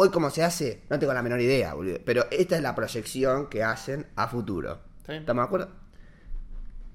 [0.00, 1.98] Hoy cómo se hace, no tengo la menor idea, boludo.
[2.04, 4.78] Pero esta es la proyección que hacen a futuro.
[5.08, 5.22] Bien.
[5.22, 5.72] ¿Estamos de acuerdo?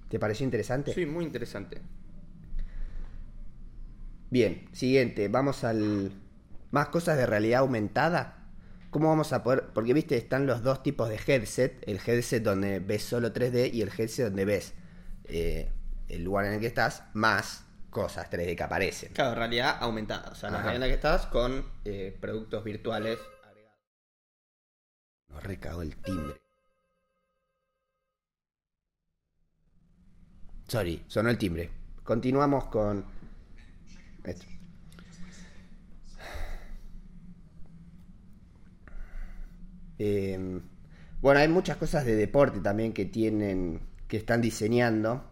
[0.08, 0.94] ¿Te pareció interesante?
[0.94, 1.82] Sí, muy interesante.
[4.30, 6.14] Bien, siguiente, vamos al...
[6.72, 8.48] Más cosas de realidad aumentada.
[8.90, 9.72] ¿Cómo vamos a poder...?
[9.74, 11.84] Porque, viste, están los dos tipos de headset.
[11.86, 14.76] El headset donde ves solo 3D y el headset donde ves
[15.26, 15.70] eh,
[16.08, 19.14] el lugar en el que estás, más cosas 3D que aparecen.
[19.14, 20.32] Claro, realidad aumentada.
[20.32, 20.66] O sea, la Ajá.
[20.72, 23.80] realidad en la que estás con eh, productos virtuales agregados.
[25.30, 26.42] Nos recagó el timbre.
[30.68, 31.70] Sorry, sonó el timbre.
[32.04, 33.06] Continuamos con
[34.26, 34.46] esto.
[40.00, 40.60] Eh,
[41.22, 45.24] bueno, hay muchas cosas de deporte también que tienen, que están diseñando.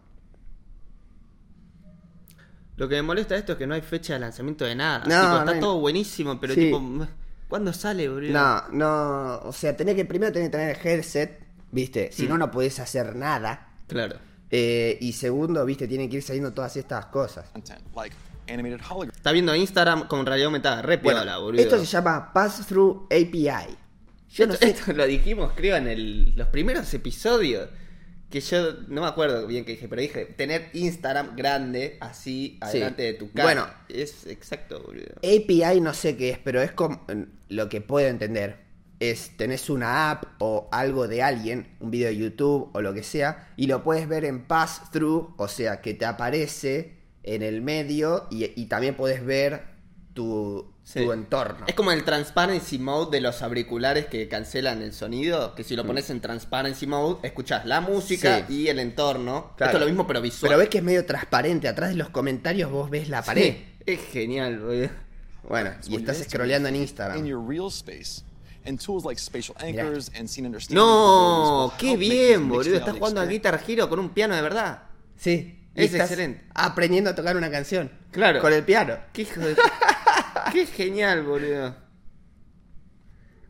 [2.82, 4.98] Lo que me molesta de esto es que no hay fecha de lanzamiento de nada.
[4.98, 6.62] No, Tipo, no está todo buenísimo, pero Sí.
[6.62, 7.06] tipo,
[7.48, 8.32] ¿cuándo sale, boludo?
[8.32, 11.38] No, no, o sea, tenés que primero tenés que tener el headset,
[11.70, 12.10] ¿viste?
[12.10, 13.68] Si no, no podés hacer nada.
[13.86, 14.16] Claro.
[14.50, 15.86] Eh, y segundo, ¿viste?
[15.86, 17.44] Tienen que ir saliendo todas estas cosas.
[19.14, 20.82] Está viendo Instagram con realidad aumentada.
[20.82, 21.62] Re Bueno, piola, boludo.
[21.62, 23.76] esto se llama Pass-Through API.
[24.32, 24.72] Yo no Esto- sé.
[24.72, 27.68] esto lo dijimos, creo, en el- los primeros episodios.
[28.32, 33.02] Que yo no me acuerdo bien que dije, pero dije, tener Instagram grande así adelante
[33.02, 33.44] de tu cara.
[33.44, 33.66] Bueno.
[33.90, 35.16] es exacto, boludo.
[35.18, 37.04] API no sé qué es, pero es como
[37.50, 38.56] lo que puedo entender.
[39.00, 43.02] Es tenés una app o algo de alguien, un video de YouTube o lo que
[43.02, 48.28] sea, y lo puedes ver en pass-through, o sea, que te aparece en el medio
[48.30, 49.71] y, y también puedes ver
[50.14, 51.04] tu, Sí.
[51.04, 51.64] tu entorno.
[51.68, 55.54] Es como el transparency mode de los auriculares que cancelan el sonido.
[55.54, 58.46] Que si lo pones en transparency mode, escuchas la música Mm.
[58.48, 58.54] Sí.
[58.62, 59.52] y el entorno.
[59.56, 59.70] Claro.
[59.70, 60.48] Esto es lo mismo, pero visual.
[60.50, 63.54] Pero ves que es medio transparente, atrás de los comentarios vos ves la pared.
[63.54, 64.90] Sí, es genial, boludo.
[65.48, 67.24] Bueno, y estás scrolleando en in Instagram.
[67.26, 68.22] your real space.
[68.64, 69.82] And tools like spatial Mirá.
[69.84, 70.76] anchors and scene understanding.
[70.84, 72.76] No, qué bien, boludo.
[72.76, 73.26] Estás jugando a.
[73.26, 74.82] Guitar Hero con un piano de verdad.
[75.16, 75.58] Sí.
[75.74, 76.44] Es estás excelente.
[76.54, 77.90] Aprendiendo a tocar una canción.
[78.10, 78.40] Claro.
[78.40, 78.96] Con el piano.
[79.12, 79.56] Qué hijo de...
[80.52, 81.74] qué genial, boludo.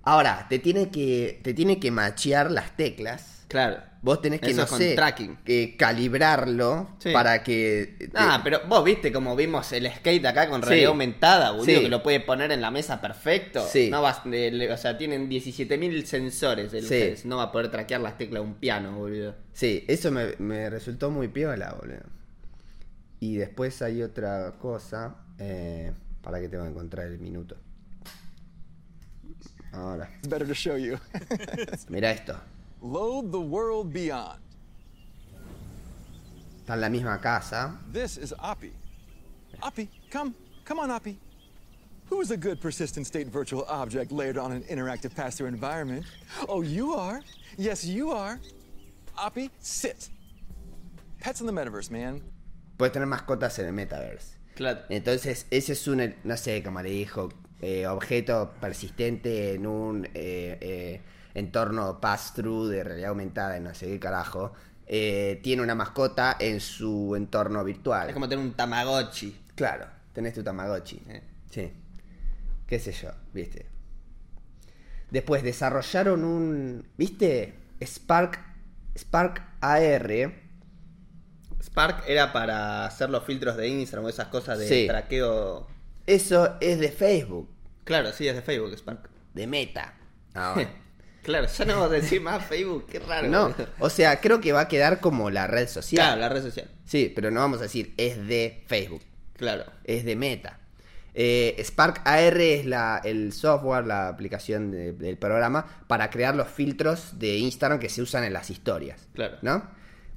[0.05, 3.45] Ahora, te tiene que, te tiene que machear las teclas.
[3.49, 3.79] Claro.
[4.01, 5.37] Vos tenés que, Eso no con sé, tracking.
[5.45, 7.13] que calibrarlo Sí.
[7.13, 7.95] para que...
[7.99, 10.69] te- Ah, pero vos viste como vimos el skate acá con Sí.
[10.71, 11.81] realidad aumentada, boludo, Sí.
[11.83, 13.65] que lo puede poner en la mesa perfecto.
[13.65, 13.91] Sí.
[13.91, 16.95] No vas, o sea, tienen 17.000 sensores el Sí.
[16.95, 19.37] Heads, no va a poder traquear las teclas de un piano, boludo.
[19.53, 22.03] Sí, eso me, me resultó muy piola, boludo.
[23.21, 25.17] Y después hay otra cosa.
[25.39, 27.57] eh, para que tengo que encontrar el minuto.
[29.73, 30.99] Ahora, It's better to show you.
[31.89, 32.37] mira esto.
[32.81, 34.39] Load the world beyond.
[36.61, 37.77] Está en la misma casa.
[37.93, 38.73] This is Api.
[39.63, 40.35] Api, come.
[40.65, 41.19] Come on, Api.
[42.07, 46.05] Who is a good persistent state virtual object layered on an interactive pass-through environment?
[46.49, 47.23] Oh, you are.
[47.57, 48.39] Yes, you are.
[49.19, 50.09] Api, sit.
[51.21, 52.21] Pets in the metaverse, man.
[52.79, 54.35] Puedes tener mascotas en el metaverse.
[54.63, 54.81] Claro.
[54.91, 60.59] Entonces, ese es un, no sé cómo le dijo, eh, objeto persistente en un eh,
[60.61, 61.01] eh,
[61.35, 64.53] entorno pass-through de realidad aumentada no sé qué carajo.
[64.87, 68.09] tiene una mascota en su entorno virtual.
[68.09, 69.37] Es como tener un Tamagotchi.
[69.57, 71.03] Claro, tenés tu Tamagotchi.
[71.51, 71.73] Sí.
[72.69, 73.67] Qué sé yo, viste.
[75.11, 76.89] Después desarrollaron un.
[76.97, 77.55] ¿Viste?
[77.85, 78.41] Spark.
[78.97, 80.42] Spark AR.
[81.73, 84.87] Spark era para hacer los filtros de Instagram o esas cosas de Sí.
[84.87, 85.67] traqueo.
[86.07, 87.49] Eso es de Facebook.
[87.85, 89.09] Claro, sí, es de Facebook, Spark.
[89.33, 89.95] De Meta.
[90.35, 90.69] Ahora.
[91.23, 93.29] claro, ya no vamos a decir más Facebook, qué raro.
[93.29, 93.67] No, boludo.
[93.79, 96.05] o sea, creo que va a quedar como la red social.
[96.07, 96.71] Claro, la red social.
[96.85, 99.03] Sí, pero no vamos a decir es de Facebook,
[99.37, 99.65] Claro.
[99.85, 100.59] es de Meta.
[101.15, 106.49] Eh, Spark AR es la, el software, la aplicación de- del programa para crear los
[106.49, 109.09] filtros de Instagram que se usan en las historias.
[109.15, 109.37] Claro.
[109.43, 109.63] ¿No?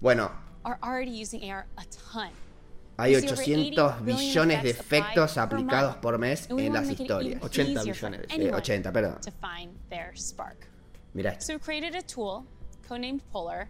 [0.01, 0.31] Bueno,
[0.65, 2.29] are already using AR a ton.
[2.97, 6.01] hay We see 800 billones de effects applied efectos per aplicados month.
[6.01, 7.43] por mes And we en wanna las historias.
[7.43, 8.25] 80 billones.
[8.29, 9.21] Eh, 80, perdón.
[9.21, 10.67] To find their spark.
[11.13, 11.45] Mirá esto.
[11.45, 12.45] So we created a tool,
[12.89, 13.69] codenamed Polar,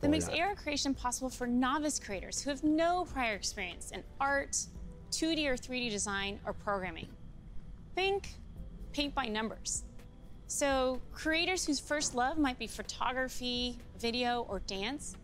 [0.00, 0.48] that makes Polar.
[0.48, 4.56] AR creation possible for novice creators who have no prior experience in art,
[5.10, 7.08] 2D or 3D design, or programming.
[7.94, 8.28] Think
[8.92, 9.84] paint by numbers.
[10.48, 15.16] So creators whose first love might be photography, video, or dance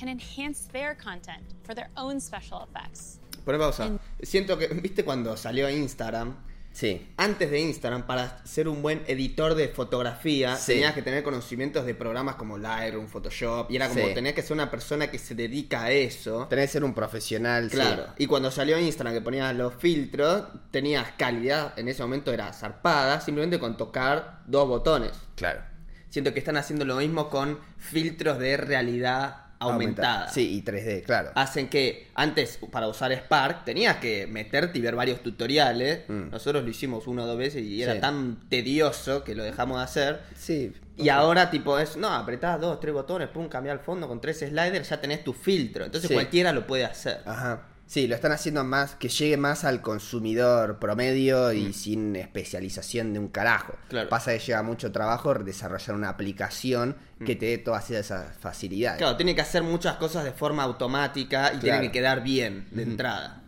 [0.00, 3.20] can enhance their content for their own special effects.
[3.44, 3.86] Poné pausa.
[3.86, 6.36] En- Siento que, ¿viste cuando salió Instagram?
[6.72, 7.08] Sí.
[7.16, 10.74] Antes de Instagram, para ser un buen editor de fotografía, Sí.
[10.74, 14.14] tenías que tener conocimientos de programas como Lightroom, Photoshop, y era como Sí.
[14.14, 16.46] tenías que ser una persona que se dedica a eso.
[16.48, 17.70] Tenés que ser un profesional.
[17.70, 17.76] sí.
[17.76, 22.52] Claro, y cuando salió Instagram que ponías los filtros, tenías calidad, en ese momento era
[22.52, 25.10] zarpada, simplemente con tocar dos botones.
[25.34, 25.62] Claro.
[26.08, 30.28] Siento que están haciendo lo mismo con filtros de realidad aumentada.
[30.28, 31.30] Sí, y 3D, claro.
[31.34, 36.00] Hacen que antes, para usar Spark, tenías que meterte y ver varios tutoriales.
[36.08, 36.30] Mm.
[36.30, 38.00] Nosotros lo hicimos una o dos veces y era Sí.
[38.00, 40.20] tan tedioso que lo dejamos de hacer.
[40.34, 40.72] Sí.
[40.96, 44.38] Y ahora, tipo, es, no, apretás dos, tres botones, pum, cambiar el fondo con tres
[44.40, 45.84] sliders, ya tenés tu filtro.
[45.84, 46.14] Entonces Sí.
[46.14, 47.20] cualquiera lo puede hacer.
[47.24, 47.62] Ajá.
[47.90, 51.72] Sí, lo están haciendo más, que llegue más al consumidor promedio y Mm.
[51.72, 53.74] sin especialización de un carajo.
[53.88, 54.08] Claro.
[54.08, 56.94] Pasa que lleva mucho trabajo desarrollar una aplicación
[57.26, 58.98] que te dé todas esas facilidades.
[58.98, 59.02] Mm.
[59.02, 61.60] Claro, tiene que hacer muchas cosas de forma automática y Claro.
[61.62, 63.39] tiene que quedar bien de entrada.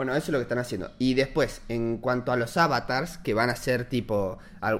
[0.00, 0.92] Bueno, eso es lo que están haciendo.
[0.98, 4.38] Y después, en cuanto a los avatars, que van a ser tipo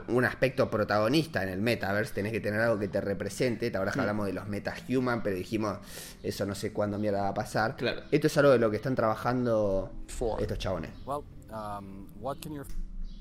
[0.08, 3.70] un aspecto protagonista en el metaverse, tenés que tener algo que te represente.
[3.70, 5.76] Te habrás que hablamos de los metahuman, pero dijimos,
[6.22, 7.76] eso no sé cuándo mierda va a pasar.
[7.76, 8.00] Claro.
[8.10, 10.40] Esto es algo de lo que están trabajando Four.
[10.40, 10.90] estos chabones.
[11.04, 12.64] Well, um, what can your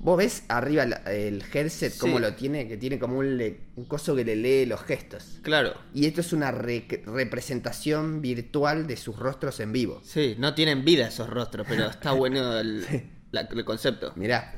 [0.02, 2.22] Vos ves arriba el, el headset, cómo Sí.
[2.22, 5.38] lo tiene, que tiene como un, le- un coso que le lee los gestos.
[5.42, 5.74] Claro.
[5.92, 10.00] Y esto es una re- representación virtual de sus rostros en vivo.
[10.02, 12.86] Sí, no tienen vida esos rostros, pero está bueno el,
[13.30, 14.12] la- el concepto.
[14.16, 14.54] Mirá,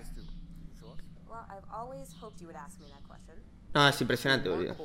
[1.28, 3.42] Well, I've always hoped you would ask me that question.
[3.74, 4.76] No, es impresionante, boludo.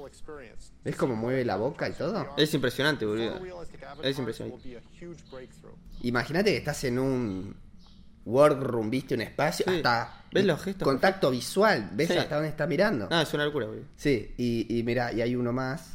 [0.84, 2.30] ¿ves cómo mueve la boca y todo?
[2.36, 3.40] Es impresionante, boludo.
[4.02, 4.82] Es impresionante.
[6.02, 7.56] Imagínate que estás en un
[8.28, 9.76] workroom, viste, un espacio, Sí.
[9.78, 10.86] hasta ¿Ves los gestos?
[10.86, 12.18] contacto visual, ves Sí.
[12.18, 13.08] hasta dónde está mirando.
[13.10, 13.86] No, es una locura, boludo.
[13.96, 15.94] Sí, y, y mira, y hay uno más.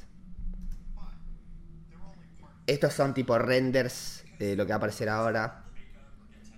[2.67, 5.65] Estos son tipo renders de lo que va a aparecer ahora.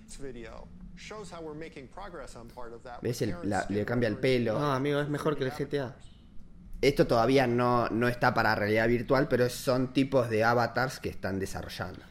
[0.05, 0.67] This video
[0.97, 2.99] shows how we're making progress on part of that.
[3.01, 3.21] ¿Ves?
[3.21, 4.57] El- la- le cambia el pelo.
[4.59, 5.95] No, amigo, es mejor que el GTA.
[6.81, 11.39] Esto todavía no, no está para realidad virtual, pero son tipos de avatars que están
[11.39, 12.01] desarrollando.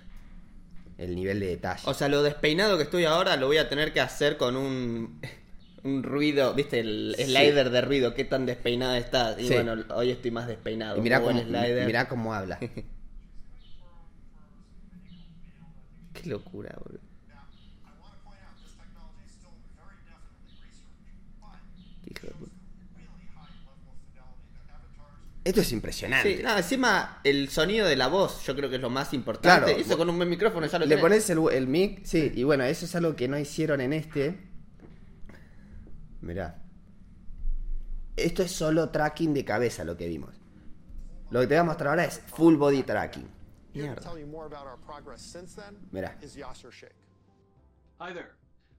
[0.98, 1.82] El nivel de detalle.
[1.86, 5.20] O sea, lo despeinado que estoy ahora lo voy a tener que hacer con un,
[5.82, 6.78] un ruido, ¿viste?
[6.80, 7.24] El Sí.
[7.24, 9.34] slider de ruido, qué tan despeinada está.
[9.40, 9.54] Y Sí.
[9.54, 10.96] bueno, hoy estoy más despeinado.
[10.96, 12.58] y mirá cómo, mirá cómo habla.
[16.14, 17.00] Qué locura, boludo.
[22.06, 22.52] Hijo de puta.
[25.44, 26.38] Esto es impresionante.
[26.38, 29.66] Sí, no, encima el sonido de la voz yo creo que es lo más importante.
[29.72, 29.80] Claro.
[29.80, 31.02] Eso con un buen micrófono ya lo Le tenés.
[31.02, 34.40] pones el, el mic, sí, y bueno, eso es algo que no hicieron en este.
[36.22, 36.62] Mirá.
[38.16, 40.34] Esto es solo tracking de cabeza lo que vimos.
[41.30, 43.28] Lo que te voy a mostrar ahora es full body tracking.
[43.74, 44.12] Mierda.
[45.92, 46.16] Mirá.
[46.22, 46.94] is Yasser Sheikh.
[48.00, 48.34] Hi there.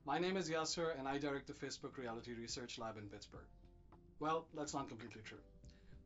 [0.05, 3.45] My name is Yasser, and I direct the Facebook Reality Research Lab in Pittsburgh.
[4.19, 5.39] Well, that's not completely true.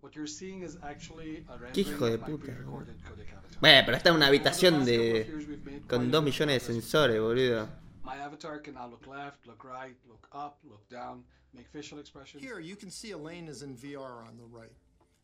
[0.02, 3.60] What you're seeing is actually a Qué hijo de puta, pre-recorded codec avatar.
[3.60, 6.24] Bueno, pero está en una habitación the past de we've made con quite dos a
[6.24, 7.70] bit of millones de sensores, boludo.
[8.04, 12.42] My avatar can now look left, look right, look up, look down, make facial expressions.
[12.42, 14.72] Here, you can see Elaine is in VR on the right.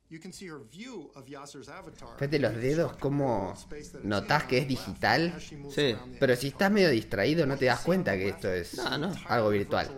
[0.09, 2.09] You can see her view of Yasser's avatar.
[2.19, 3.55] Fíjate los dedos, cómo
[4.03, 5.33] notás que es digital.
[5.73, 5.95] Sí.
[6.19, 9.13] Pero si estás medio distraído, no te das cuenta que esto es No, no.
[9.27, 9.89] algo virtual.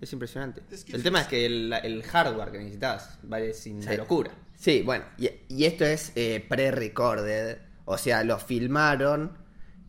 [0.00, 0.62] Es impresionante.
[0.88, 3.96] El tema es que el, el hardware que necesitas vale sin Sí.
[3.96, 4.32] locura.
[4.58, 7.58] Sí, bueno, y, y esto es eh, pre-recorded.
[7.84, 9.38] O sea, lo filmaron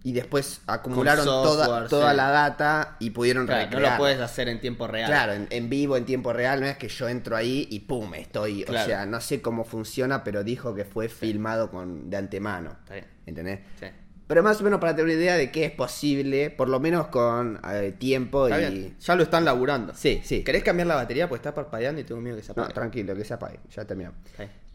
[0.04, 2.18] y después acumularon toda, software, toda sí.
[2.18, 5.08] la data y pudieron Claro, no lo puedes hacer en tiempo real.
[5.10, 8.14] Claro, en, en vivo, en tiempo real, no es que yo entro ahí y pum,
[8.16, 8.64] estoy.
[8.66, 8.84] Claro.
[8.84, 12.76] O sea, no sé cómo funciona, pero dijo que fue filmado con de antemano.
[12.82, 13.08] Está bien.
[13.26, 13.60] ¿Entendés?
[13.80, 13.88] Sí.
[14.28, 17.08] Pero más o menos para tener una idea de qué es posible, por lo menos
[17.08, 18.72] con eh, tiempo Está y.
[18.74, 18.96] bien.
[19.00, 19.94] Ya lo están laburando.
[19.96, 20.44] Sí, sí.
[20.44, 21.30] ¿Querés cambiar la batería?
[21.30, 22.74] Pues está parpadeando y tengo miedo que se No, apague.
[22.74, 24.14] tranquilo, que se apague, ya terminó.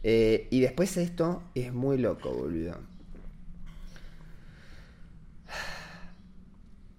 [0.03, 2.79] Eh, y después esto es muy loco, boludo.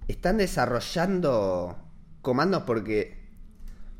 [0.10, 1.78] Están desarrollando
[2.22, 3.20] comandos porque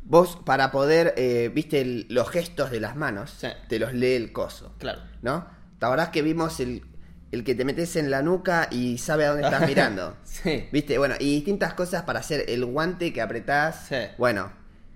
[0.02, 3.48] vos para poder, eh, viste, el- los gestos de las manos, Sí.
[3.68, 5.02] te los lee el coso, Claro.
[5.22, 5.48] ¿no?
[5.80, 6.84] ¿Te acordás que vimos el,
[7.32, 10.18] el que te metes en la nuca y sabe a dónde estás mirando?
[10.24, 10.68] Sí.
[10.72, 10.98] ¿Viste?
[10.98, 13.86] Bueno, y distintas cosas para hacer el guante que apretás.
[13.90, 13.96] Sí.
[14.18, 14.52] Bueno,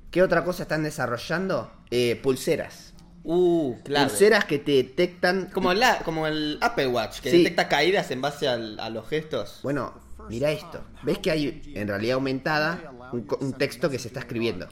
[0.09, 1.71] ¿qué otra cosa están desarrollando?
[1.91, 2.93] Eh, pulseras.
[3.23, 4.09] Uh, claro.
[4.09, 5.49] Pulseras que te detectan.
[5.53, 7.37] Como, la, como el Apple Watch, que Sí.
[7.37, 9.59] detecta caídas en base al- a los gestos.
[9.63, 9.93] Bueno,
[10.29, 10.83] mira esto.
[11.03, 14.67] ¿Ves que hay en realidad aumentada un, un texto que se está escribiendo?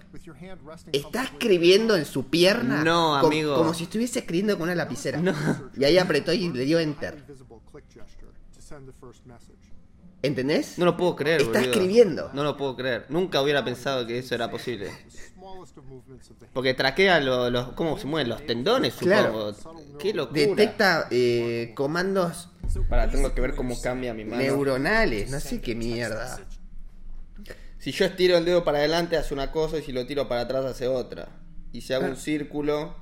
[0.91, 2.83] Está escribiendo en su pierna.
[2.83, 3.55] No, amigo.
[3.55, 5.19] Como si estuviese escribiendo con una lapicera.
[5.21, 5.33] No.
[5.77, 7.23] Y ahí apretó y le dio enter.
[10.23, 10.77] ¿Entendés?
[10.77, 11.71] No lo puedo creer, Está boludo.
[11.71, 12.31] escribiendo.
[12.33, 13.05] No lo puedo creer.
[13.09, 14.91] Nunca hubiera pensado que eso era posible.
[16.53, 19.53] Porque traquea lo- los, cómo se mueven los tendones, Claro.
[19.53, 19.97] supongo.
[19.97, 20.39] Qué locura.
[20.41, 22.49] Detecta eh, comandos
[22.89, 24.41] Para, tengo que ver cómo cambia mi mano.
[24.41, 26.39] neuronales, no sé qué mierda.
[27.79, 30.41] Si yo estiro el dedo para adelante hace una cosa y si lo tiro para
[30.41, 31.29] atrás hace otra.
[31.73, 32.95] Y si hago un círculo...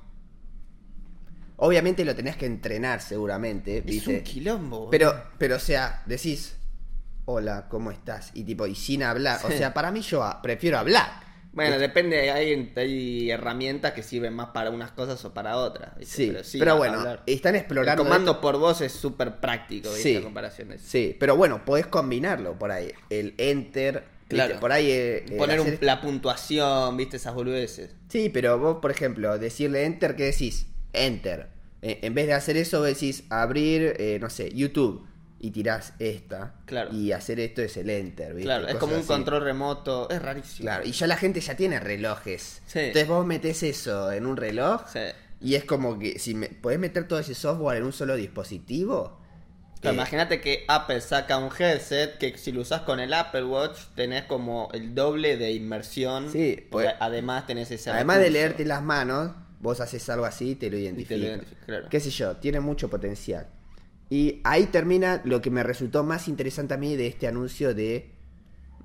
[1.58, 4.18] Obviamente lo tenés que entrenar seguramente, Es ¿viste?
[4.20, 4.90] un quilombo.
[4.90, 6.56] Pero, pero o sea, decís,
[7.26, 8.32] hola, ¿cómo estás?
[8.34, 9.42] Y tipo, y sin hablar.
[9.44, 11.29] O sea, para mí yo prefiero hablar.
[11.52, 15.98] Bueno, depende, hay, hay herramientas que sirven más para unas cosas o para otras.
[15.98, 16.44] ¿viste?
[16.44, 17.24] Sí, pero, bueno, hablar.
[17.26, 18.04] están El explorando.
[18.04, 18.42] comando esto.
[18.42, 20.18] por voz es súper práctico, ¿viste?
[20.18, 20.22] Sí.
[20.24, 20.86] Comparación eso.
[20.88, 22.92] Sí, pero bueno, podés combinarlo por ahí.
[23.10, 24.36] El enter, ¿viste?
[24.36, 24.60] Claro.
[24.60, 24.92] por ahí.
[24.92, 27.18] eh, eh, Poner un- la puntuación, ¿viste?
[27.18, 27.96] Esas boludeces.
[28.10, 30.68] Sí, pero vos, por ejemplo, decirle enter, ¿qué decís?
[30.94, 31.48] Enter.
[31.82, 35.08] Eh, en vez de hacer eso, decís abrir, eh, no sé, YouTube.
[35.42, 36.56] Y tirás esta.
[36.66, 36.94] Claro.
[36.94, 38.44] Y hacer esto es el enter, ¿viste?
[38.44, 39.08] Claro, es como un así.
[39.08, 40.10] control remoto.
[40.10, 40.66] Es rarísimo.
[40.66, 42.62] Claro, y ya la gente ya tiene relojes.
[42.66, 42.80] Sí.
[42.80, 44.82] Entonces vos metés eso en un reloj.
[44.92, 45.00] Sí.
[45.42, 49.18] Y es como que si me, podés meter todo ese software en un solo dispositivo.
[49.80, 53.46] Claro, eh, Imagínate que Apple saca un headset que si lo usas con el Apple
[53.46, 56.30] Watch tenés como el doble de inmersión.
[56.30, 59.32] Sí, pues- además tenés ese además de leerte las manos,
[59.62, 61.16] vos haces algo así y te lo identifica.
[61.16, 61.88] identifica, claro.
[61.90, 63.48] Qué sé yo, tiene mucho potencial.
[64.10, 68.10] Y ahí termina lo que me resultó más interesante a mí de este anuncio de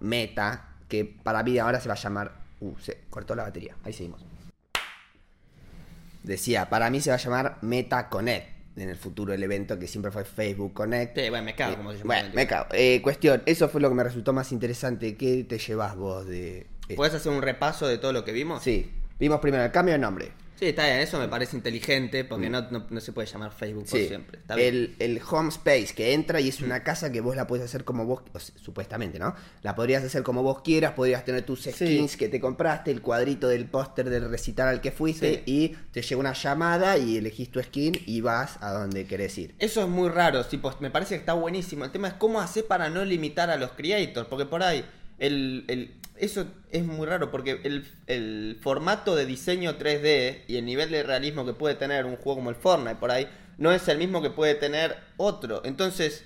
[0.01, 2.45] Meta, que para mí ahora se va a llamar...
[2.61, 3.75] Uh, se cortó la batería.
[3.85, 4.25] Ahí seguimos.
[6.23, 9.87] Decía, para mí se va a llamar Meta Connect en el futuro el evento que
[9.87, 11.19] siempre fue Facebook Connect.
[11.19, 12.15] Sí, bueno, me cago Eh, como se llama.
[12.15, 12.67] Bueno, me cago.
[12.73, 15.17] Eh, cuestión, eso fue lo que me resultó más interesante.
[15.17, 16.97] ¿Qué te llevas vos de esto?
[16.97, 18.63] ¿Puedes hacer un repaso de todo lo que vimos?
[18.63, 20.33] Sí, vimos primero el cambio de nombre.
[20.65, 23.87] Sí, está bien, eso me parece inteligente porque no, no, no se puede llamar Facebook
[23.89, 24.07] por Mm.
[24.09, 24.39] Siempre.
[24.39, 24.69] Está bien.
[24.75, 27.85] el, el home space que entra y es una casa que vos la puedes hacer
[27.85, 29.35] como vos, o sea, supuestamente, ¿no?
[29.63, 33.49] La podrías hacer como vos quieras, podrías tener tus skins que te compraste, el cuadrito
[33.49, 35.43] del póster del recital al que fuiste Sí.
[35.47, 39.55] y te llega una llamada y elegís tu skin y vas a donde querés ir.
[39.59, 41.85] Eso es muy raro, tipo, me parece que está buenísimo.
[41.85, 44.85] El tema es cómo hacer para no limitar a los creators, porque por ahí
[45.19, 45.95] el, el-
[46.25, 51.03] eso es muy raro, porque el, el formato de diseño 3D y el nivel de
[51.03, 54.23] realismo que puede tener un juego como el Fortnite por ahí no es el mismo
[54.23, 55.63] que puede tener otro.
[55.65, 56.25] Entonces,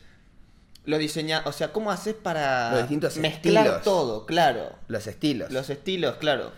[0.85, 3.83] lo diseña, o sea, ¿cómo haces para Los distintos mezclar estilos.
[3.83, 4.27] todo?
[4.27, 4.77] Claro.
[4.89, 5.51] Los estilos.
[5.51, 6.53] Los estilos, claro.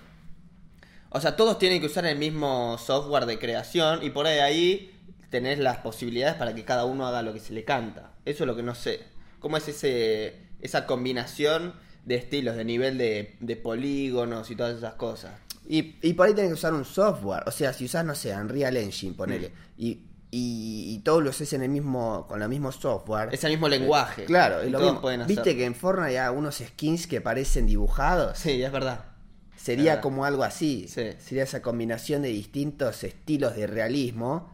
[1.10, 5.00] O sea, todos tienen que usar el mismo software de creación y por ahí, ahí
[5.30, 8.12] tenés las posibilidades para que cada uno haga lo que se le canta.
[8.24, 9.00] Eso es lo que no sé.
[9.40, 11.74] ¿Cómo es ese esa combinación
[12.04, 15.32] de estilos, de nivel de, de polígonos y todas esas cosas?
[15.68, 17.44] Y, y por ahí tenés que usar un software.
[17.46, 19.48] O sea, si usás, no sé, Unreal Engine, ponele.
[19.50, 19.52] Mm.
[19.78, 19.88] Y,
[20.32, 23.28] y, y todo lo haces en el mismo, con el mismo software.
[23.32, 24.24] Es el mismo lenguaje.
[24.24, 25.00] Claro, Y lo todos mismo.
[25.00, 28.38] pueden ¿Viste que en Fortnite hay unos skins que parecen dibujados?
[28.38, 29.04] Sí, es verdad.
[29.56, 30.02] Sería verdad.
[30.02, 30.86] como algo así.
[30.88, 31.10] Sí.
[31.18, 34.50] Sería esa combinación de distintos estilos de realismo,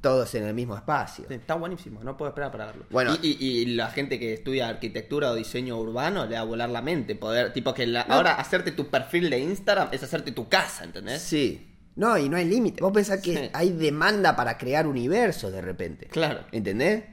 [0.00, 1.24] todos en el mismo espacio.
[1.28, 2.84] Sí, Está buenísimo, no puedo esperar para verlo.
[2.90, 3.16] Bueno.
[3.22, 6.70] y, y- y la gente que estudia arquitectura o diseño urbano le va a volar
[6.70, 7.14] la mente.
[7.14, 8.14] Poder, tipo que la- No.
[8.14, 11.20] ahora hacerte tu perfil de Instagram es hacerte tu casa, ¿entendés?
[11.22, 11.66] Sí.
[11.96, 12.80] No, y no hay límite.
[12.82, 13.50] Vos pensás que Sí.
[13.52, 16.06] hay demanda para crear universos de repente.
[16.06, 16.40] Claro.
[16.52, 17.04] ¿Entendés?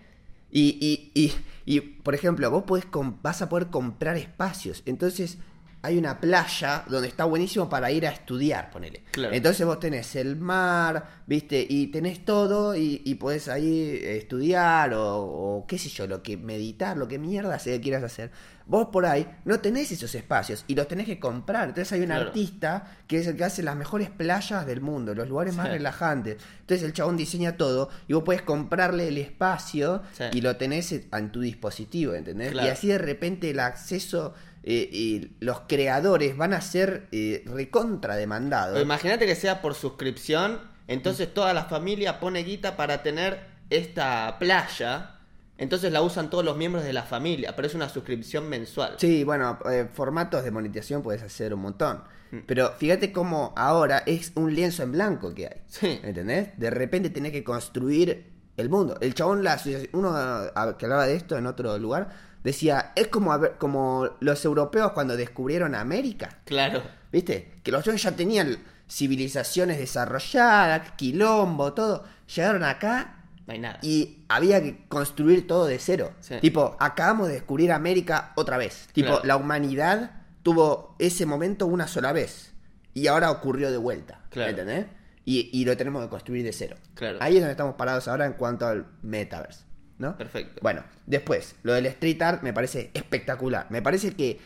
[0.49, 1.33] Y, y, y,
[1.65, 4.83] y, por ejemplo, vos podés com- vas a poder comprar espacios.
[4.85, 5.39] Entonces,
[5.81, 9.03] hay una playa donde está buenísimo para ir a estudiar, ponele.
[9.11, 9.33] Claro.
[9.33, 15.17] Entonces vos tenés el mar, viste, y tenés todo y, y podés ahí estudiar o,
[15.17, 18.31] o qué sé yo, lo que meditar, lo que mierda sea que quieras hacer.
[18.65, 21.69] Vos por ahí no tenés esos espacios y los tenés que comprar.
[21.69, 22.27] Entonces hay un Claro.
[22.27, 26.35] artista que es el que hace las mejores playas del mundo, los lugares más relajantes.
[26.61, 30.25] Entonces el chabón diseña todo y vos podés comprarle el espacio Sí.
[30.33, 32.51] y lo tenés en tu dispositivo, ¿entendés?
[32.51, 32.67] Claro.
[32.67, 34.33] Y así de repente el acceso
[34.69, 38.81] eh, y los creadores van a ser eh, recontra O demandados.
[38.81, 40.59] Imagínate que sea por suscripción,
[40.89, 43.39] entonces toda la familia pone guita para tener
[43.69, 45.19] esta playa,
[45.57, 48.95] entonces la usan todos los miembros de la familia, pero es una suscripción mensual.
[48.97, 52.03] Sí, bueno, eh, formatos de monetización puedes hacer un montón.
[52.31, 52.39] Mm.
[52.45, 55.61] Pero fíjate cómo ahora es un lienzo en blanco que hay.
[55.67, 56.01] Sí.
[56.03, 56.49] ¿Entendés?
[56.57, 58.97] De repente tenés que construir el mundo.
[58.99, 62.09] El chabón, la asociación- uno ah, que hablaba de esto en otro lugar,
[62.43, 66.39] decía, es como, como los europeos cuando descubrieron América.
[66.45, 66.83] Claro.
[67.11, 67.59] ¿Viste?
[67.63, 68.57] Que los ya tenían
[68.89, 72.03] civilizaciones desarrolladas, quilombo, todo.
[72.35, 73.79] Llegaron acá No hay nada.
[73.81, 76.11] y había que construir todo de cero.
[76.19, 76.35] Sí.
[76.41, 78.87] Tipo, acabamos de descubrir América otra vez.
[78.93, 79.25] Tipo, Claro.
[79.25, 80.11] la humanidad
[80.43, 82.53] tuvo ese momento una sola vez.
[82.93, 84.21] Y ahora ocurrió de vuelta.
[84.29, 84.49] Claro.
[84.49, 84.85] ¿Entendés?
[85.23, 86.77] Y, y lo tenemos que construir de cero.
[86.95, 87.17] Claro.
[87.21, 89.65] Ahí es donde estamos parados ahora en cuanto al metaverse.
[89.97, 90.17] ¿No?
[90.17, 90.59] Perfecto.
[90.61, 93.67] Bueno, después, lo del street art me parece espectacular.
[93.69, 94.39] Me parece que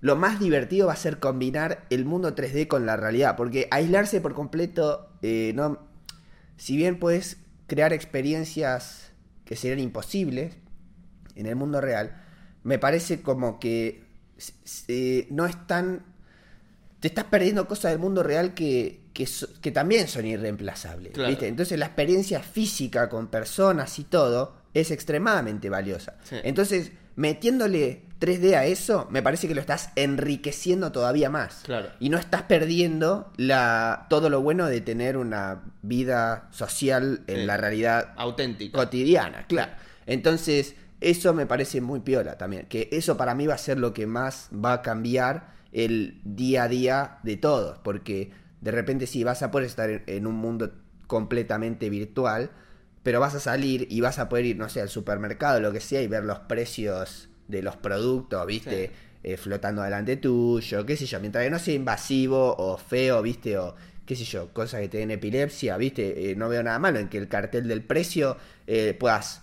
[0.00, 4.20] lo más divertido va a ser combinar el mundo 3D con la realidad, porque aislarse
[4.20, 5.78] por completo, eh, no,
[6.56, 9.12] si bien puedes crear experiencias
[9.44, 10.56] que serían imposibles
[11.34, 12.22] en el mundo real,
[12.62, 14.04] me parece como que
[14.88, 16.04] eh, no están
[17.00, 21.12] te estás perdiendo cosas del mundo real que, que, también son irreemplazables.
[21.12, 21.28] Claro.
[21.28, 21.48] ¿viste?
[21.48, 26.16] Entonces la experiencia física con personas y todo es extremadamente valiosa.
[26.24, 26.36] Sí.
[26.42, 31.62] Entonces, metiéndole 3D a eso, me parece que lo estás enriqueciendo todavía más.
[31.64, 31.88] Claro.
[32.00, 37.46] Y no estás perdiendo la, todo lo bueno de tener una vida social en Sí.
[37.46, 38.78] la realidad Auténtica.
[38.78, 39.72] cotidiana, claro.
[40.06, 42.66] Entonces, eso me parece muy piola también.
[42.66, 46.64] Que eso para mí va a ser lo que más va a cambiar el día
[46.64, 47.78] a día de todos.
[47.78, 50.72] Porque de repente sí, vas a poder estar en, en un mundo
[51.06, 52.50] completamente virtual,
[53.04, 55.80] pero vas a salir y vas a poder ir, no sé, al supermercado, lo que
[55.80, 58.90] sea, y ver los precios de los productos, ¿viste?
[59.22, 63.58] Eh, flotando delante tuyo, qué sé yo, mientras que no sea invasivo o feo, ¿viste?
[63.58, 63.76] O
[64.06, 66.30] qué sé yo, cosas que te den epilepsia, ¿viste?
[66.30, 69.42] Eh, no veo nada malo en que el cartel del precio eh, puedas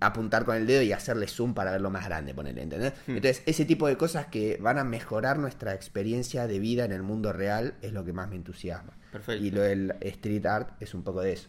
[0.00, 2.92] apuntar con el dedo y hacerle zoom para verlo más grande, ponele, ¿entendés?
[3.06, 7.02] Entonces, ese tipo de cosas que van a mejorar nuestra experiencia de vida en el
[7.02, 8.92] mundo real es lo que más me entusiasma.
[9.12, 9.44] Perfecto.
[9.44, 11.48] Y lo del street art es un poco de eso.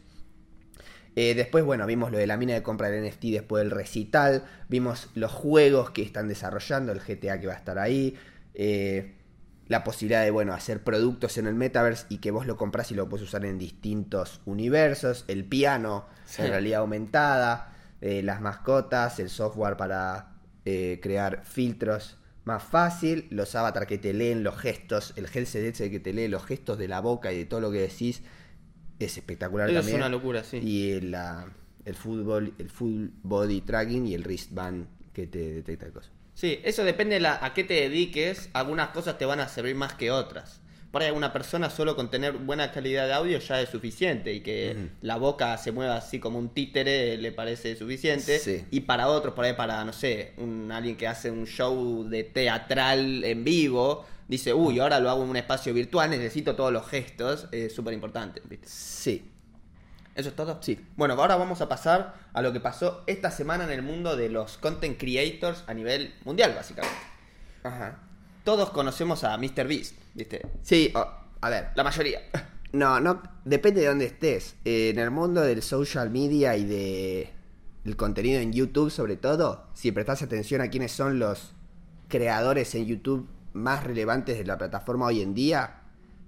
[1.15, 4.45] Eh, después, bueno, vimos lo de la mina de compra del NFT después del recital.
[4.69, 8.15] Vimos los juegos que están desarrollando, el GTA que va a estar ahí.
[8.53, 9.15] eh,
[9.67, 12.95] la posibilidad de, bueno, hacer productos en el metaverse y que vos lo compras y
[12.95, 15.23] lo puedes usar en distintos universos.
[15.29, 16.41] El piano Sí.
[16.41, 17.67] en realidad aumentada.
[18.01, 20.33] eh, las mascotas, el software para
[20.65, 23.27] crear filtros más fácil.
[23.29, 25.13] Los avatars que te leen los gestos.
[25.15, 27.81] El headset que te lee los gestos de la boca y de todo lo que
[27.81, 28.23] decís.
[29.05, 30.01] Es espectacular Eso es también.
[30.01, 30.57] una locura, sí.
[30.57, 31.51] Y el, la-
[31.85, 36.11] el fútbol, el full body tracking y el wristband que te detecta cosas.
[36.33, 38.49] Sí, eso depende de la- a qué te dediques.
[38.53, 40.59] Algunas cosas te van a servir más que otras.
[40.91, 44.41] Por ahí alguna persona solo con tener buena calidad de audio ya es suficiente y
[44.41, 48.39] que la boca se mueva así como un títere le parece suficiente.
[48.39, 48.65] Sí.
[48.71, 52.25] Y para otros, por ahí para, no sé, un, alguien que hace un show de
[52.25, 56.87] teatral en vivo, dice, uy, ahora lo hago en un espacio virtual, necesito todos los
[56.87, 58.41] gestos, es súper importante.
[58.63, 59.29] Sí.
[60.15, 60.57] ¿Eso es todo?
[60.61, 60.79] Sí.
[60.95, 64.29] Bueno, ahora vamos a pasar a lo que pasó esta semana en el mundo de
[64.29, 66.97] los content creators a nivel mundial, básicamente.
[67.63, 67.99] Ajá.
[68.45, 70.47] Todos conocemos a MrBeast, ¿viste?
[70.61, 71.67] Sí, a ver.
[71.75, 72.21] La mayoría.
[72.73, 74.55] No, no, depende de dónde estés.
[74.63, 77.29] Eh, en el mundo del social media y de
[77.83, 81.51] el contenido en YouTube, sobre todo, si prestas atención a quiénes son los
[82.07, 85.81] creadores en YouTube más relevantes de la plataforma hoy en día,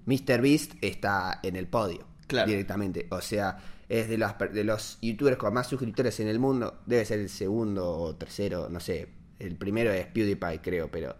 [0.06, 2.50] MrBeast está en el podio Claro.
[2.50, 3.08] directamente.
[3.12, 3.58] O sea,
[3.90, 6.82] es de los, de los youtubers con más suscriptores en el mundo.
[6.86, 9.08] Debe ser el segundo o tercero, no sé.
[9.40, 11.16] El primero es PewDiePie, creo, pero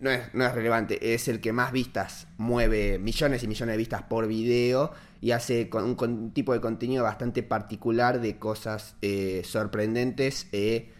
[0.00, 3.76] no es, no es relevante, es el que más vistas mueve, millones y millones de
[3.78, 8.94] vistas por video y hace con un con- tipo de contenido bastante particular de cosas
[9.02, 10.90] eh, sorprendentes e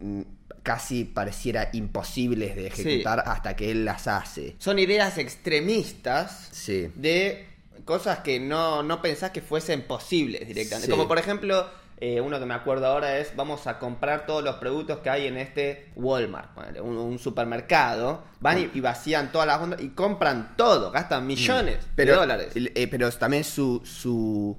[0.00, 0.20] mm,
[0.62, 4.56] casi pareciera imposibles de ejecutar hasta que él las hace.
[4.58, 6.90] Son ideas extremistas Sí.
[6.94, 7.46] de
[7.84, 10.86] cosas que no, no pensás que fuesen posibles directamente.
[10.86, 10.90] Sí.
[10.90, 11.66] Como por ejemplo,
[11.98, 15.26] eh, uno que me acuerdo ahora es, vamos a comprar todos los productos que hay
[15.26, 16.50] en este Walmart,
[16.80, 21.78] un, un supermercado, van y, y vacían todas las ondas y compran todo, gastan millones
[21.94, 22.52] pero, de dólares.
[22.54, 24.56] eh, pero también su, su,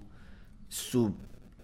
[0.67, 1.15] su,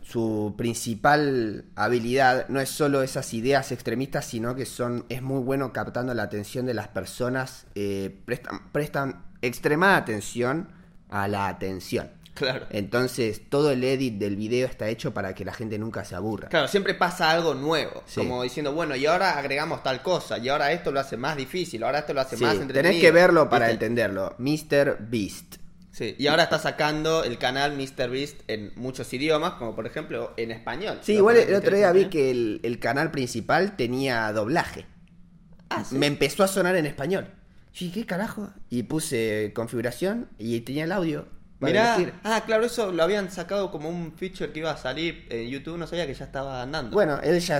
[0.09, 5.73] su principal habilidad no es solo esas ideas extremistas, sino que son es muy bueno
[5.73, 10.69] captando la atención de las personas, eh, prestan, prestan extremada atención
[11.09, 12.09] a la atención.
[12.35, 12.67] Claro.
[12.69, 16.49] Entonces, todo el edit del video está hecho para que la gente nunca se aburra.
[16.49, 18.03] Claro, siempre pasa algo nuevo.
[18.05, 18.21] Sí.
[18.21, 21.83] Como diciendo, bueno, y ahora agregamos tal cosa, y ahora esto lo hace más difícil,
[21.83, 22.83] ahora esto lo hace Sí, más entretenido.
[22.91, 23.85] tenés que verlo para ¿viste?
[23.85, 24.35] entenderlo.
[24.37, 24.97] Mr.
[24.99, 25.55] Beast.
[25.97, 30.51] Sí, y ahora está sacando el canal MrBeast en muchos idiomas, como por ejemplo en
[30.51, 30.99] español.
[31.01, 34.85] Sí, igual el otro día vi que el, el canal principal tenía doblaje.
[35.69, 35.95] Ah, ¿sí?
[35.95, 37.33] Me empezó a sonar en español.
[37.73, 38.51] Dije, ¿qué carajo?
[38.69, 41.25] Y puse configuración y tenía el audio.
[41.61, 42.13] Mirá, elegir.
[42.23, 45.79] ah, claro, eso lo habían sacado como un feature que iba a salir en YouTube,
[45.79, 46.91] no sabía que ya estaba andando.
[46.91, 47.59] Bueno, él ya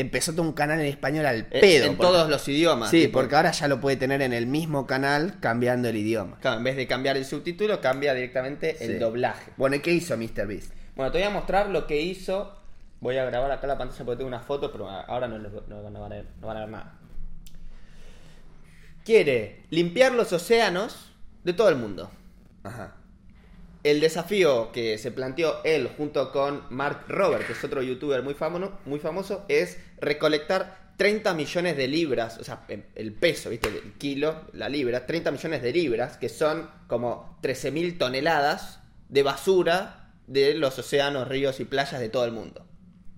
[0.00, 1.86] empezó todo un canal en español al pedo.
[1.86, 2.90] en porque- todos los idiomas.
[2.90, 3.18] Sí, tipo.
[3.20, 6.38] porque ahora ya lo puede tener en el mismo canal cambiando el idioma.
[6.40, 8.84] Claro, en vez de cambiar el subtítulo, cambia directamente Sí.
[8.84, 9.52] el doblaje.
[9.56, 10.72] Bueno, ¿y qué hizo MrBeast?
[10.96, 12.54] Bueno, te voy a mostrar lo que hizo.
[13.00, 15.96] Voy a grabar acá la pantalla porque tengo una foto, pero ahora no- no van,
[16.12, 16.94] a ver, no van a ver nada.
[19.04, 21.12] Quiere limpiar los océanos
[21.44, 22.10] de todo el mundo.
[22.64, 22.94] Ajá.
[23.90, 28.34] El desafío que se planteó él junto con Mark Robert, que es otro youtuber muy
[28.34, 33.68] famoso, muy famoso es recolectar 30 millones de libras, o sea, el peso, ¿viste?
[33.68, 40.12] El kilo, la libra, 30 millones de libras, que son como 13.000 toneladas de basura
[40.26, 42.66] de los océanos, ríos y playas de todo el mundo.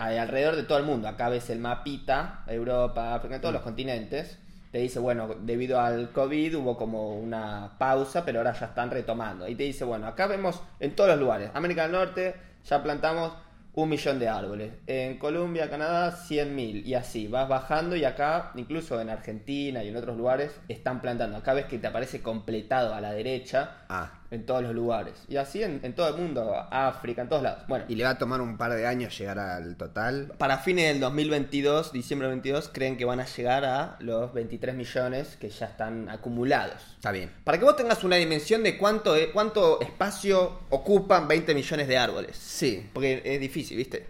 [0.00, 4.40] Alrededor de todo el mundo, acá ves el mapita, Europa, África, todos los continentes.
[4.70, 9.48] Te dice, bueno, debido al COVID hubo como una pausa, pero ahora ya están retomando.
[9.48, 11.50] Y te dice, bueno, acá vemos en todos los lugares.
[11.54, 13.32] América del Norte ya plantamos
[13.74, 14.72] un millón de árboles.
[14.86, 16.86] En Colombia, Canadá, 100 mil.
[16.86, 21.36] Y así, vas bajando y acá, incluso en Argentina y en otros lugares, están plantando.
[21.36, 24.19] Acá ves que te aparece completado a la derecha Ah.
[24.30, 25.14] En todos los lugares.
[25.28, 27.64] Y así en, en todo el mundo, África, en todos lados.
[27.68, 30.32] Bueno, Y le va a tomar un par de años llegar al total.
[30.38, 34.74] para fines del 2022, diciembre del 22, creen que van a llegar a los 23
[34.76, 36.76] millones que ya están acumulados.
[36.96, 37.30] Está bien.
[37.44, 41.98] Para que vos tengas una dimensión de cuánto, e- cuánto espacio ocupan 20 millones de
[41.98, 42.36] árboles.
[42.36, 42.88] Sí.
[42.92, 44.06] Porque es difícil, ¿viste?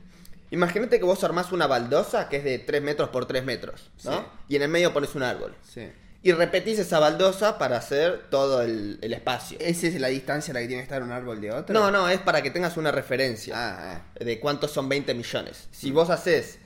[0.52, 4.10] Imagínate que vos armás una baldosa que es de 3 metros por 3 metros, ¿no?
[4.18, 4.24] Sí.
[4.48, 5.54] Y en el medio pones un árbol.
[5.62, 5.88] Sí.
[6.22, 9.56] Y repetís esa baldosa para hacer todo el, el espacio.
[9.60, 11.72] ¿Esa es la distancia a la que tiene que estar un árbol de otro?
[11.72, 14.18] No, no, es para que tengas una referencia Ah, ah.
[14.22, 15.68] de cuántos son 20 millones.
[15.70, 16.58] Si vos haces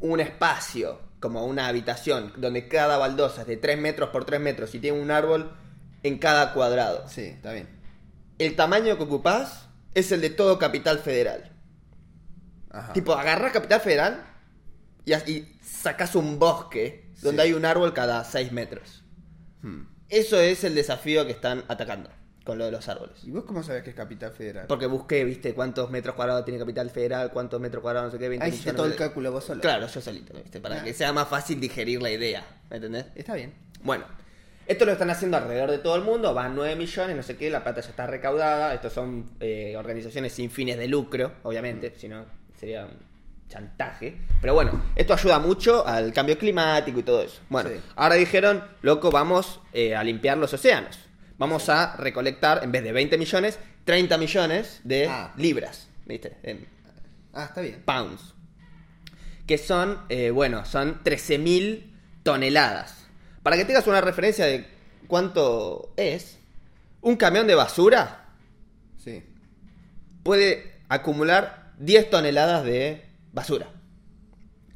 [0.00, 4.74] un espacio, como una habitación, donde cada baldosa es de 3 metros por 3 metros
[4.74, 5.56] y tiene un árbol
[6.02, 7.66] en cada cuadrado, Sí, está bien.
[8.38, 11.52] el tamaño que ocupás es el de todo Capital Federal.
[12.70, 12.92] Ajá.
[12.92, 14.26] Tipo, agarrás Capital Federal
[15.06, 17.48] y, y sacás un bosque donde Sí.
[17.48, 19.02] hay un árbol cada 6 metros.
[19.62, 19.82] Hmm.
[20.08, 22.10] Eso es el desafío que están atacando
[22.44, 23.16] con lo de los árboles.
[23.24, 24.66] ¿Y vos cómo sabés que es Capital Federal?
[24.66, 28.28] Porque busqué, viste, cuántos metros cuadrados tiene Capital Federal, cuántos metros cuadrados, no sé qué,
[28.28, 29.62] 20 Ahí hiciste todo el cálculo vos solo.
[29.62, 30.84] Claro, yo solito, viste, para Ah.
[30.84, 33.06] que sea más fácil digerir la idea, ¿me entendés?
[33.14, 33.54] Está bien.
[33.82, 34.04] Bueno,
[34.66, 37.48] esto lo están haciendo alrededor de todo el mundo, van 9 millones, no sé qué,
[37.48, 42.08] la plata ya está recaudada, estos son eh, organizaciones sin fines de lucro, obviamente, si
[42.08, 42.26] no
[42.60, 42.86] sería
[43.54, 44.18] chantaje.
[44.40, 47.40] Pero bueno, esto ayuda mucho al cambio climático y todo eso.
[47.48, 47.76] Bueno, Sí.
[47.96, 50.98] ahora dijeron, loco, vamos eh, a limpiar los océanos.
[51.38, 55.32] Vamos a recolectar, en vez de 20 millones, 30 millones de Ah.
[55.36, 56.36] libras, ¿viste?
[56.42, 56.66] En
[57.32, 57.82] Ah, está bien.
[57.84, 58.34] pounds.
[59.46, 61.92] Que son, eh, bueno, son 13.000
[62.22, 63.06] toneladas.
[63.42, 64.66] Para que tengas una referencia de
[65.06, 66.38] cuánto es,
[67.02, 68.26] un camión de basura
[68.98, 69.22] Sí.
[70.22, 73.04] puede acumular 10 toneladas de
[73.34, 73.68] basura.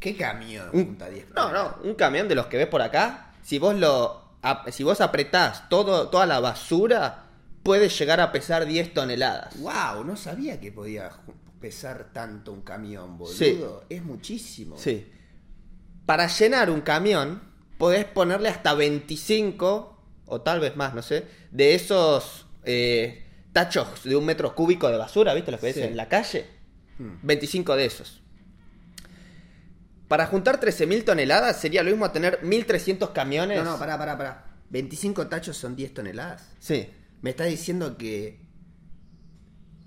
[0.01, 3.33] ¿Qué camión Un- junta 10 No, no, un camión de los que ves por acá,
[3.43, 4.27] si vos lo
[4.71, 7.25] si vos apretás todo, toda la basura,
[7.65, 9.59] puede llegar a pesar 10 toneladas.
[9.61, 11.11] Wow, no sabía que podía
[11.61, 13.35] pesar tanto un camión, boludo.
[13.35, 13.61] Sí.
[13.89, 14.77] Es muchísimo.
[14.79, 15.11] Sí.
[16.07, 17.43] Para llenar un camión,
[17.79, 24.15] podés ponerle hasta 25, o tal vez más, no sé, de esos eh, tachos de
[24.15, 25.51] un metro cúbico de basura, ¿viste?
[25.51, 25.83] Los que ves Sí.
[25.83, 26.47] en la calle.
[26.99, 27.15] Hmm.
[27.23, 28.23] 25 de esos.
[30.09, 33.63] Para juntar 13.000 toneladas sería lo mismo a tener 1.300 camiones.
[33.63, 34.45] No, no, pará, pará, pará.
[34.71, 36.49] 25 tachos son 10 toneladas.
[36.59, 36.89] Sí.
[37.21, 38.41] Me estás diciendo que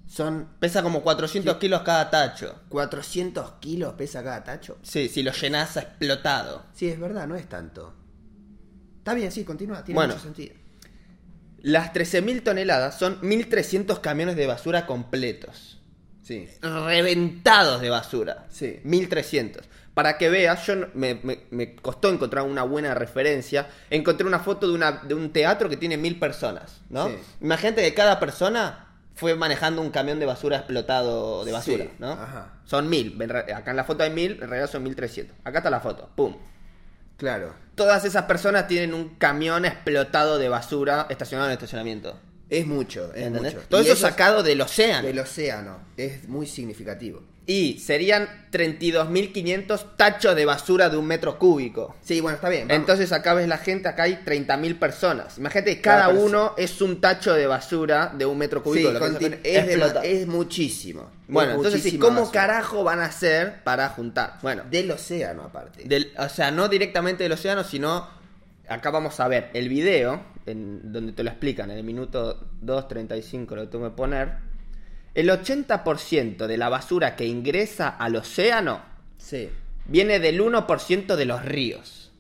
[0.08, 2.60] son Pesa como 400 kilos cada tacho.
[2.70, 4.78] 400 kilos pesa cada tacho.
[4.84, 6.66] Sí, si lo llenás a explotado.
[6.74, 7.96] Sí, es verdad, no es tanto.
[8.98, 10.14] Está bien, sí, continúa, tiene Bueno.
[10.14, 10.54] mucho sentido.
[11.62, 15.81] Las 13.000 toneladas son 1.300 camiones de basura completos.
[16.32, 16.48] Sí.
[16.62, 18.46] reventados de basura.
[18.50, 18.80] Sí.
[18.84, 19.64] 1300.
[19.94, 23.68] Para que veas, yo me, me- me costó encontrar una buena referencia.
[23.90, 27.08] Encontré una foto de, una, de un teatro que tiene mil personas, ¿no?
[27.10, 27.16] Sí.
[27.42, 32.12] Imagínate que cada persona fue manejando un camión de basura explotado de basura, Sí, ¿no?
[32.14, 32.54] ajá.
[32.64, 33.22] Son mil.
[33.54, 35.36] Acá en la foto hay mil, en realidad son 1300.
[35.44, 36.10] Acá está la foto.
[36.16, 36.38] ¡Pum!
[37.18, 37.54] Claro.
[37.76, 42.18] Todas esas personas tienen un camión explotado de basura estacionado en el estacionamiento.
[42.52, 43.56] Es mucho, es ¿Entendés?
[43.56, 43.66] mucho.
[43.70, 45.08] Todo Y eso sacado del océano.
[45.08, 45.80] Del océano.
[45.98, 47.24] Es muy significativo.
[47.48, 51.96] Y serían 32.500 tachos de basura de un metro cúbico.
[52.04, 52.68] Sí, bueno, está bien.
[52.68, 52.82] vamos.
[52.82, 55.38] Entonces acá ves la gente, acá hay 30.000 personas.
[55.38, 58.88] Imagínate, que cada uno es un tacho de basura de un metro cúbico.
[58.90, 60.02] Sí, lo que conti- sacan es, de- explota.
[60.06, 61.10] es muchísimo.
[61.28, 62.42] Bueno, Es entonces, ¿y muchísima ¿cómo basura.
[62.42, 64.38] carajo van a hacer para juntar?
[64.42, 65.84] Bueno, Del océano, aparte.
[65.86, 68.08] del, o sea, no directamente del océano, sino
[68.72, 73.56] acá vamos a ver el video, en, donde te lo explican, en el minuto 2.35
[73.56, 74.38] lo tengo que poner.
[75.14, 78.82] El 80% de la basura que ingresa al océano
[79.18, 79.50] Sí.
[79.86, 82.12] viene del 1% de los ríos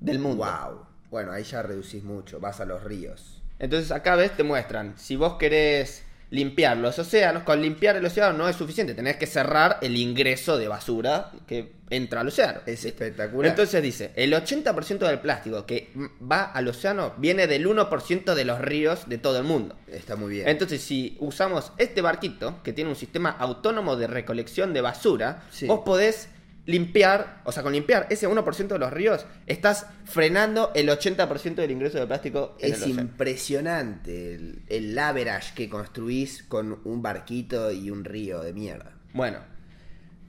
[0.00, 0.44] del mundo.
[0.44, 0.86] Wow.
[1.10, 2.40] Bueno, ahí ya reducís mucho.
[2.40, 3.42] Vas a los ríos.
[3.58, 8.36] Entonces acá ves, te muestran, si vos querés limpiar los océanos, con limpiar el océano
[8.38, 12.60] no es suficiente, tenés que cerrar el ingreso de basura que entra al océano.
[12.66, 13.50] Es espectacular.
[13.50, 15.90] Entonces dice, el 80% del plástico que
[16.22, 19.74] va al océano viene del 1% de los ríos de todo el mundo.
[19.88, 20.48] Está muy bien.
[20.48, 25.66] Entonces, si usamos este barquito, que tiene un sistema autónomo de recolección de basura, Sí.
[25.66, 26.28] vos podés
[26.66, 31.70] limpiar, o sea, con limpiar ese 1% de los ríos, estás frenando el 80% del
[31.70, 37.72] ingreso de plástico en es el impresionante el, el average que construís con un barquito
[37.72, 38.92] y un río de mierda.
[39.12, 39.38] Bueno,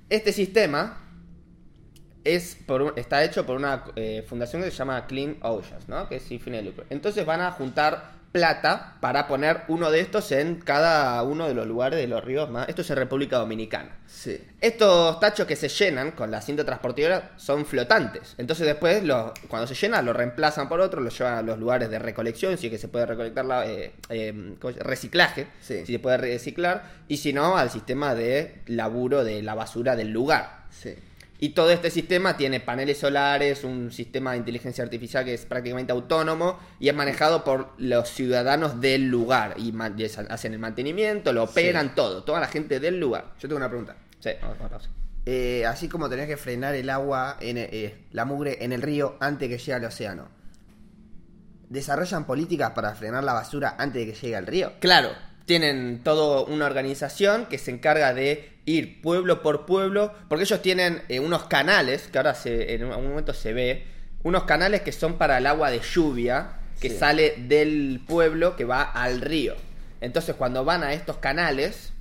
[0.10, 0.98] este sistema
[2.24, 6.08] es por está hecho por una eh, fundación que se llama Clean Oceans, ¿no?
[6.08, 6.86] Que es sin fines de lucro.
[6.90, 11.68] Entonces van a juntar plata para poner uno de estos en cada uno de los
[11.68, 12.70] lugares de los ríos más.
[12.70, 13.98] Esto es en República Dominicana.
[14.08, 14.40] Sí.
[14.62, 18.36] Estos tachos que se llenan con la cinta transportadora son flotantes.
[18.38, 21.90] Entonces después, los- cuando se llenan, lo reemplazan por otro, lo llevan a los lugares
[21.90, 25.86] de recolección, si es que se puede recolectar la, eh, eh, reciclaje, Sí.
[25.86, 30.12] si se puede reciclar, y si no, al sistema de laburo de la basura del
[30.12, 30.62] lugar.
[30.70, 30.96] Sí.
[31.44, 35.92] Y todo este sistema tiene paneles solares, un sistema de inteligencia artificial que es prácticamente
[35.92, 39.56] autónomo y es manejado por los ciudadanos del lugar.
[39.58, 39.74] Y
[40.30, 42.24] hacen el mantenimiento, lo operan, todo.
[42.24, 43.34] Toda la gente del lugar.
[43.40, 43.96] Yo tengo una pregunta.
[44.20, 44.30] Sí.
[45.26, 49.18] Eh, así como tenés que frenar el agua, en, eh, la mugre en el río
[49.20, 50.28] antes que llegue al océano.
[51.70, 54.74] ¿Desarrollan políticas para frenar la basura antes de que llegue al río?
[54.80, 55.10] Claro,
[55.52, 61.02] tienen toda una organización que se encarga de ir pueblo por pueblo, porque ellos tienen
[61.10, 63.86] eh, unos canales, que ahora se, en algún momento se ve,
[64.24, 66.96] unos canales que son para el agua de lluvia, que Sí.
[66.98, 69.56] sale del pueblo que va al río.
[70.00, 71.92] Entonces cuando van a estos canales,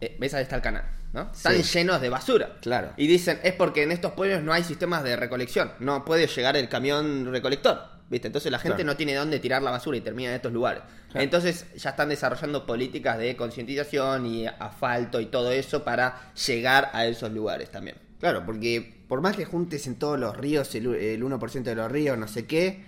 [0.00, 0.82] eh, ves ahí está el canal,
[1.12, 1.30] ¿no?
[1.32, 1.78] Están Sí.
[1.78, 2.56] llenos de basura.
[2.60, 2.90] Claro.
[2.96, 6.56] Y dicen, es porque en estos pueblos no hay sistemas de recolección, no puede llegar
[6.56, 7.97] el camión recolector.
[8.10, 8.26] ¿Viste?
[8.28, 8.92] Entonces la gente Claro.
[8.92, 10.82] no tiene dónde tirar la basura y termina en estos lugares.
[11.10, 11.24] Claro.
[11.24, 17.04] Entonces ya están desarrollando políticas de concientización y asfalto y todo eso para llegar a
[17.06, 17.96] esos lugares también.
[18.18, 21.90] Claro, porque por más que juntes en todos los ríos, el, el 1% de los
[21.92, 22.84] ríos, no sé qué,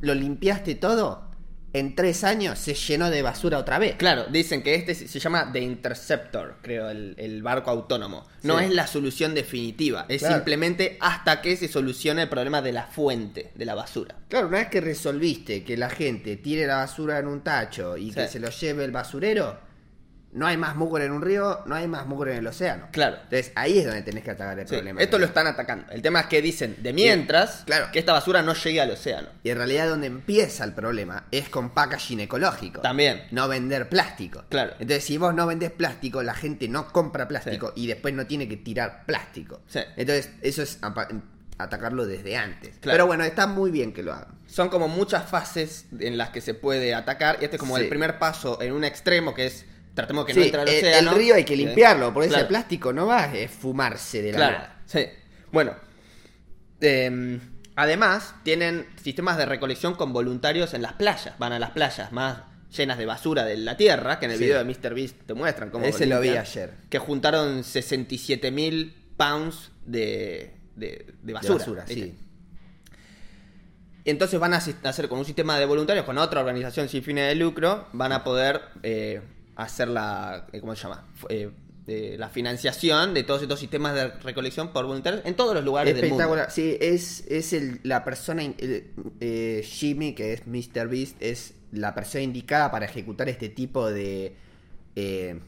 [0.00, 1.30] lo limpiaste todo,
[1.78, 3.96] en tres años se llenó de basura otra vez.
[3.96, 8.26] Claro, dicen que este se llama The Interceptor, creo, el, el barco autónomo.
[8.42, 8.64] No Sí.
[8.66, 10.36] es la solución definitiva, es Claro.
[10.36, 14.14] simplemente hasta que se solucione el problema de la fuente de la basura.
[14.28, 18.10] Claro, una vez que resolviste que la gente tire la basura en un tacho y
[18.10, 18.14] Sí.
[18.14, 19.58] que se lo lleve el basurero,
[20.36, 22.88] no hay más mugre en un río, no hay más mugre en el océano.
[22.92, 23.16] Claro.
[23.24, 25.00] Entonces ahí es donde tenés que atacar el Sí, problema.
[25.00, 25.90] esto lo están atacando.
[25.90, 27.86] El tema es que dicen, de mientras, claro.
[27.92, 29.28] que esta basura no llegue al océano.
[29.42, 32.82] Y en realidad donde empieza el problema es con packaging ecológico.
[32.82, 33.24] También.
[33.30, 34.44] No vender plástico.
[34.48, 34.72] Claro.
[34.78, 38.46] Entonces si vos no vendés plástico, la gente no compra plástico y después no tiene
[38.46, 39.62] que tirar plástico.
[39.66, 39.80] Sí.
[39.96, 40.78] Entonces eso es
[41.58, 42.76] atacarlo desde antes.
[42.80, 42.94] Claro.
[42.94, 44.28] Pero bueno, está muy bien que lo hagan.
[44.46, 47.38] Son como muchas fases en las que se puede atacar.
[47.40, 47.84] Y este es como Sí.
[47.84, 49.64] el primer paso en un extremo que es
[49.96, 51.10] tratemos que Sí, no entre al el, océano.
[51.10, 52.42] el río hay que limpiarlo, porque Claro.
[52.44, 54.82] ese plástico no va a eh, fumarse de la Claro, nada.
[54.86, 55.06] sí.
[55.50, 55.74] Bueno,
[56.80, 57.40] eh,
[57.74, 61.36] además tienen sistemas de recolección con voluntarios en las playas.
[61.38, 62.42] Van a las playas más
[62.76, 64.44] llenas de basura de la tierra, que en el Sí.
[64.44, 64.94] video de Mr.
[64.94, 66.74] Beast te muestran cómo Ese lo vi ayer.
[66.90, 71.54] Que juntaron 67 mil pounds de, de, de basura.
[71.58, 72.04] basura, ¿viste?
[72.04, 72.18] sí.
[74.04, 77.34] Entonces van a hacer con un sistema de voluntarios, con otra organización sin fines de
[77.34, 79.20] lucro, van a poder eh,
[79.56, 81.06] hacer la, eh, ¿cómo se llama?
[81.28, 81.50] Eh,
[82.18, 86.08] la financiación de todos estos sistemas de recolección por voluntarios en todos los lugares del
[86.10, 86.24] mundo.
[86.24, 86.50] Espectacular.
[86.50, 88.90] Sí, es, es el- la persona, el-
[89.20, 90.88] eh, Jimmy, que es Mr.
[90.88, 94.34] Beast, es la persona indicada para ejecutar este tipo de...
[94.96, 95.40] eh,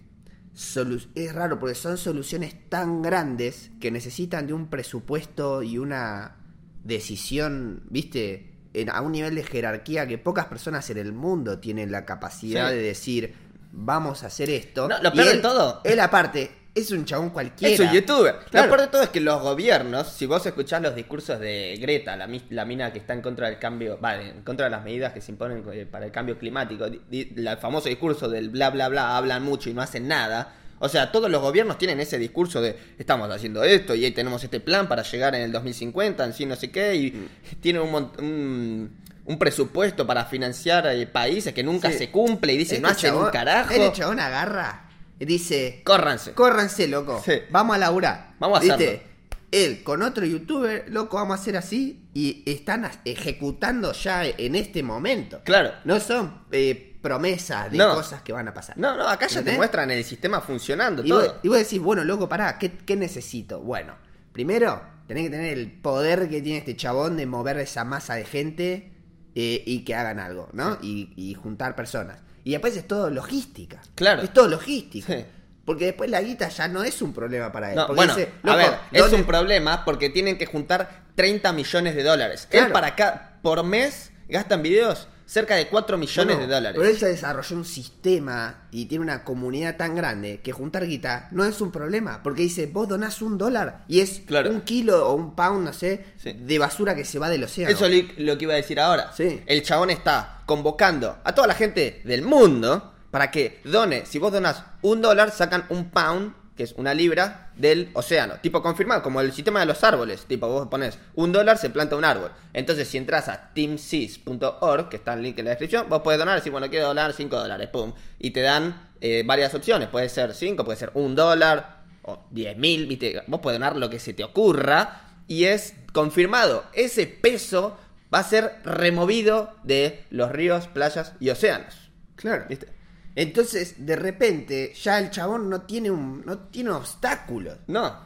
[1.15, 6.37] es raro porque son soluciones tan grandes que necesitan de un presupuesto y una
[6.85, 11.91] decisión, viste, en- a un nivel de jerarquía que pocas personas en el mundo tienen
[11.93, 12.77] la capacidad Sí.
[12.77, 13.35] de decir,
[13.73, 14.89] vamos a hacer esto.
[14.89, 15.81] No, lo Y peor de él- todo.
[15.85, 17.75] Él aparte es un chabón cualquiera.
[17.75, 18.35] Es un youtuber.
[18.37, 18.69] Lo Claro.
[18.69, 22.29] peor de todo es que los gobiernos, si vos escuchás los discursos de Greta, la,
[22.51, 25.21] la mina que está en contra del cambio, vale, en contra de las medidas que
[25.21, 29.43] se imponen eh, para el cambio climático, el famoso discurso del bla bla bla, hablan
[29.43, 30.55] mucho y no hacen nada.
[30.81, 34.45] O sea, todos los gobiernos tienen ese discurso de estamos haciendo esto y ahí tenemos
[34.45, 37.29] este plan para llegar en el 2050, en sí no sé qué, y Mm.
[37.61, 38.89] tienen un, mont-
[39.29, 41.99] un, un presupuesto para financiar eh, países que nunca Sí.
[41.99, 43.71] se cumple y dicen no Este hacen un chabón- carajo.
[43.71, 44.89] Este chabón agarra
[45.21, 46.33] y dice: Córranse.
[46.33, 47.23] Córranse, loco.
[47.25, 47.33] Sí.
[47.51, 48.35] Vamos a laburar.
[48.39, 48.75] Vamos a ¿Viste?
[48.75, 49.09] hacerlo.
[49.51, 52.05] Él con otro youtuber, loco, vamos a hacer así.
[52.13, 55.41] Y están ejecutando ya en este momento.
[55.45, 55.73] Claro.
[55.85, 57.95] No son eh, promesas de No.
[57.95, 58.77] cosas que van a pasar.
[58.77, 61.21] No, no, acá ya te muestran el sistema funcionando, Y todo.
[61.23, 63.61] vos, y vos decís, bueno, loco, pará, ¿qué, qué necesito?
[63.61, 63.95] Bueno,
[64.33, 68.25] primero, tenés que tener el poder que tiene este chabón de mover esa masa de
[68.25, 68.93] gente
[69.41, 70.79] eh, y que hagan algo, ¿no?
[70.83, 72.19] Y, y juntar personas.
[72.43, 73.81] Y después es todo logística.
[73.95, 74.23] Claro.
[74.23, 75.15] Es todo logística.
[75.15, 75.25] Sí.
[75.65, 77.77] Porque después la guita ya no es un problema para él.
[77.77, 81.53] No, Porque bueno, dice, a ver, es ¿dónde- un problema porque tienen que juntar 30
[81.53, 82.49] millones de dólares.
[82.51, 82.67] Claro.
[82.67, 86.79] Él para acá, por mes, gastan videos cerca de 4 millones Bueno, de dólares.
[86.81, 91.29] Pero él ya desarrolló un sistema y tiene una comunidad tan grande que juntar guita
[91.33, 92.23] no es un problema.
[92.23, 94.51] Porque dice, vos donás un dólar y es Claro.
[94.51, 96.33] un kilo o un pound, no sé, Sí.
[96.33, 97.71] de basura que se va del océano.
[97.73, 99.13] Eso es lo- lo que iba a decir ahora.
[99.15, 99.43] Sí.
[99.47, 104.07] El chabón está convocando a toda la gente del mundo para que done.
[104.07, 108.35] Si vos donás un dólar, sacan un pound, que es una libra, del océano.
[108.43, 110.27] Tipo confirmado, como el sistema de los árboles.
[110.27, 112.31] Tipo, vos pones un dólar, se planta un árbol.
[112.53, 116.37] Entonces, si entras a teamseas.org, que está el link en la descripción, vos podés donar,
[116.37, 117.95] decir, bueno, quiero donar 5 dólares, pum.
[118.19, 119.89] Y te dan eh, varias opciones.
[119.89, 123.99] Puede ser 5, puede ser un dólar, o 10 mil, vos podés donar lo que
[123.99, 127.79] se te ocurra y es confirmado, ese peso
[128.13, 131.91] va a ser removido de los ríos, playas y océanos.
[132.17, 132.47] Claro.
[132.49, 132.78] ¿Viste?
[133.21, 137.59] Entonces, de repente, ya el chabón no tiene un no tiene obstáculos.
[137.67, 137.99] No,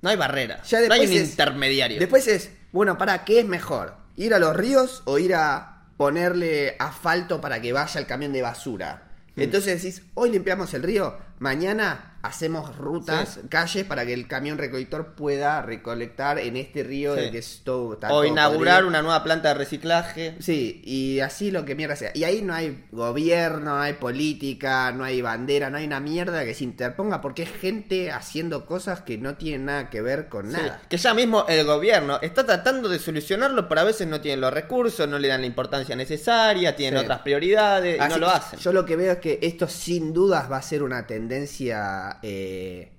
[0.00, 1.98] no hay barrera, Ya no hay un es- intermediario.
[2.00, 3.94] Después es, bueno, para ¿qué es mejor?
[4.16, 8.40] ¿Ir a los ríos o ir a ponerle asfalto para que vaya el camión de
[8.40, 9.02] basura?
[9.34, 9.42] Mm.
[9.42, 15.14] Entonces decís, hoy limpiamos el río, mañana hacemos rutas, calles para que el camión recolector
[15.14, 17.20] pueda recolectar en este río Sí.
[17.22, 18.86] de que es todo o podrido.
[18.88, 20.36] una nueva planta de reciclaje.
[20.40, 22.10] Sí, y así lo que mierda sea.
[22.14, 26.44] Y ahí no hay gobierno, no hay política, no hay bandera, no hay una mierda
[26.44, 30.50] que se interponga porque es gente haciendo cosas que no tienen nada que ver con
[30.50, 30.80] Sí, nada.
[30.88, 34.52] que ya mismo el gobierno está tratando de solucionarlo, pero a veces no tienen los
[34.52, 38.58] recursos, no le dan la importancia necesaria, tienen otras prioridades y no lo hacen.
[38.58, 42.92] Yo lo que veo es que esto sin dudas va a ser una tendencia eh,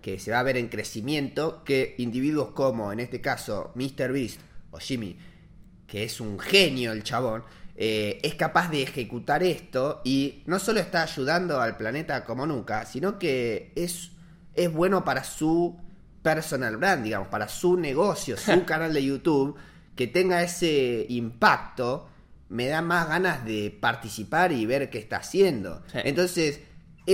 [0.00, 4.12] que se va a ver en crecimiento, que individuos como, en este caso, Mr.
[4.12, 4.40] Beast
[4.70, 5.16] o Jimmy,
[5.86, 7.44] que es un genio el chabón,
[7.76, 12.84] eh, es capaz de ejecutar esto y no solo está ayudando al planeta como nunca,
[12.84, 14.10] sino que es,
[14.54, 15.78] es bueno para su
[16.22, 19.56] personal brand, digamos, para su negocio, su canal de YouTube,
[19.96, 22.08] que tenga ese impacto,
[22.48, 25.82] me da más ganas de participar y ver qué está haciendo.
[25.90, 25.98] Sí.
[26.04, 26.60] Entonces,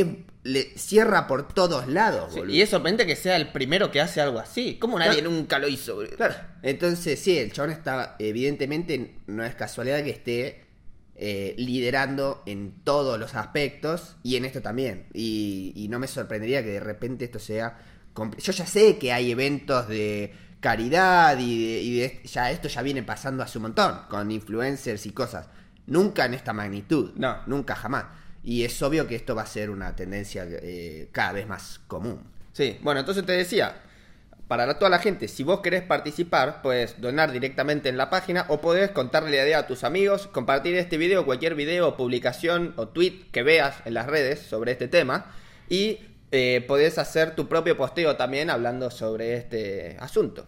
[0.01, 0.07] es-
[0.43, 2.33] le cierra por todos lados.
[2.33, 2.55] Sí, boludo.
[2.55, 4.77] y es sorprendente que sea el primero que hace algo así.
[4.79, 5.31] ¿Cómo nadie Claro.
[5.31, 5.97] nunca lo hizo?
[5.97, 6.15] boludo?
[6.17, 6.35] Claro.
[6.63, 10.63] Entonces, sí, el chabón está, evidentemente, no es casualidad que esté
[11.19, 15.07] eh, liderando en todos los aspectos y en esto también.
[15.15, 17.79] Y, y no me sorprendería que de repente esto sea...
[18.39, 22.83] Yo ya sé que hay eventos de caridad y, de, y de- ya esto ya
[22.83, 25.49] viene pasando hace un montón con influencers y cosas.
[25.87, 27.13] Nunca en esta magnitud.
[27.17, 27.39] No.
[27.47, 28.05] Nunca jamás.
[28.47, 32.21] Y es obvio que esto va a ser una tendencia eh, cada vez más común.
[32.53, 33.83] Sí, bueno, entonces te decía,
[34.47, 38.61] para toda la gente, si vos querés participar, puedes donar directamente en la página o
[38.61, 43.25] podés contarle la idea a tus amigos, compartir este video, cualquier video, publicación o tweet
[43.33, 45.35] que veas en las redes sobre este tema
[45.69, 45.99] y
[46.31, 50.47] eh, podés hacer tu propio posteo también hablando sobre este asunto.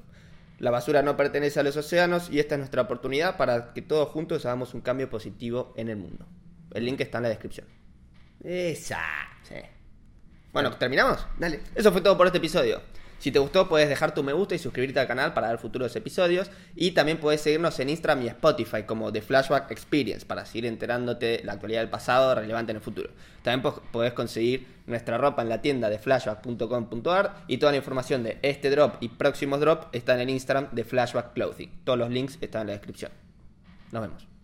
[0.60, 4.08] La basura no pertenece a los océanos y esta es nuestra oportunidad para que todos
[4.10, 6.28] juntos hagamos un cambio positivo en el mundo.
[6.72, 7.77] El link está en la descripción.
[8.44, 9.00] Esa.
[9.42, 9.54] Sí.
[10.52, 11.26] Bueno, ¿terminamos?
[11.38, 11.60] Dale.
[11.74, 12.80] Eso fue todo por este episodio.
[13.18, 15.94] Si te gustó, puedes dejar tu me gusta y suscribirte al canal para ver futuros
[15.96, 16.52] episodios.
[16.76, 21.26] Y también puedes seguirnos en Instagram y Spotify como The Flashback Experience para seguir enterándote
[21.38, 23.10] de la actualidad del pasado relevante en el futuro.
[23.42, 28.22] También po- podés conseguir nuestra ropa en la tienda de flashback.com.ar y toda la información
[28.22, 31.80] de este drop y próximos drop está en el Instagram de Flashback Clothing.
[31.82, 33.10] Todos los links están en la descripción.
[33.90, 34.37] Nos vemos.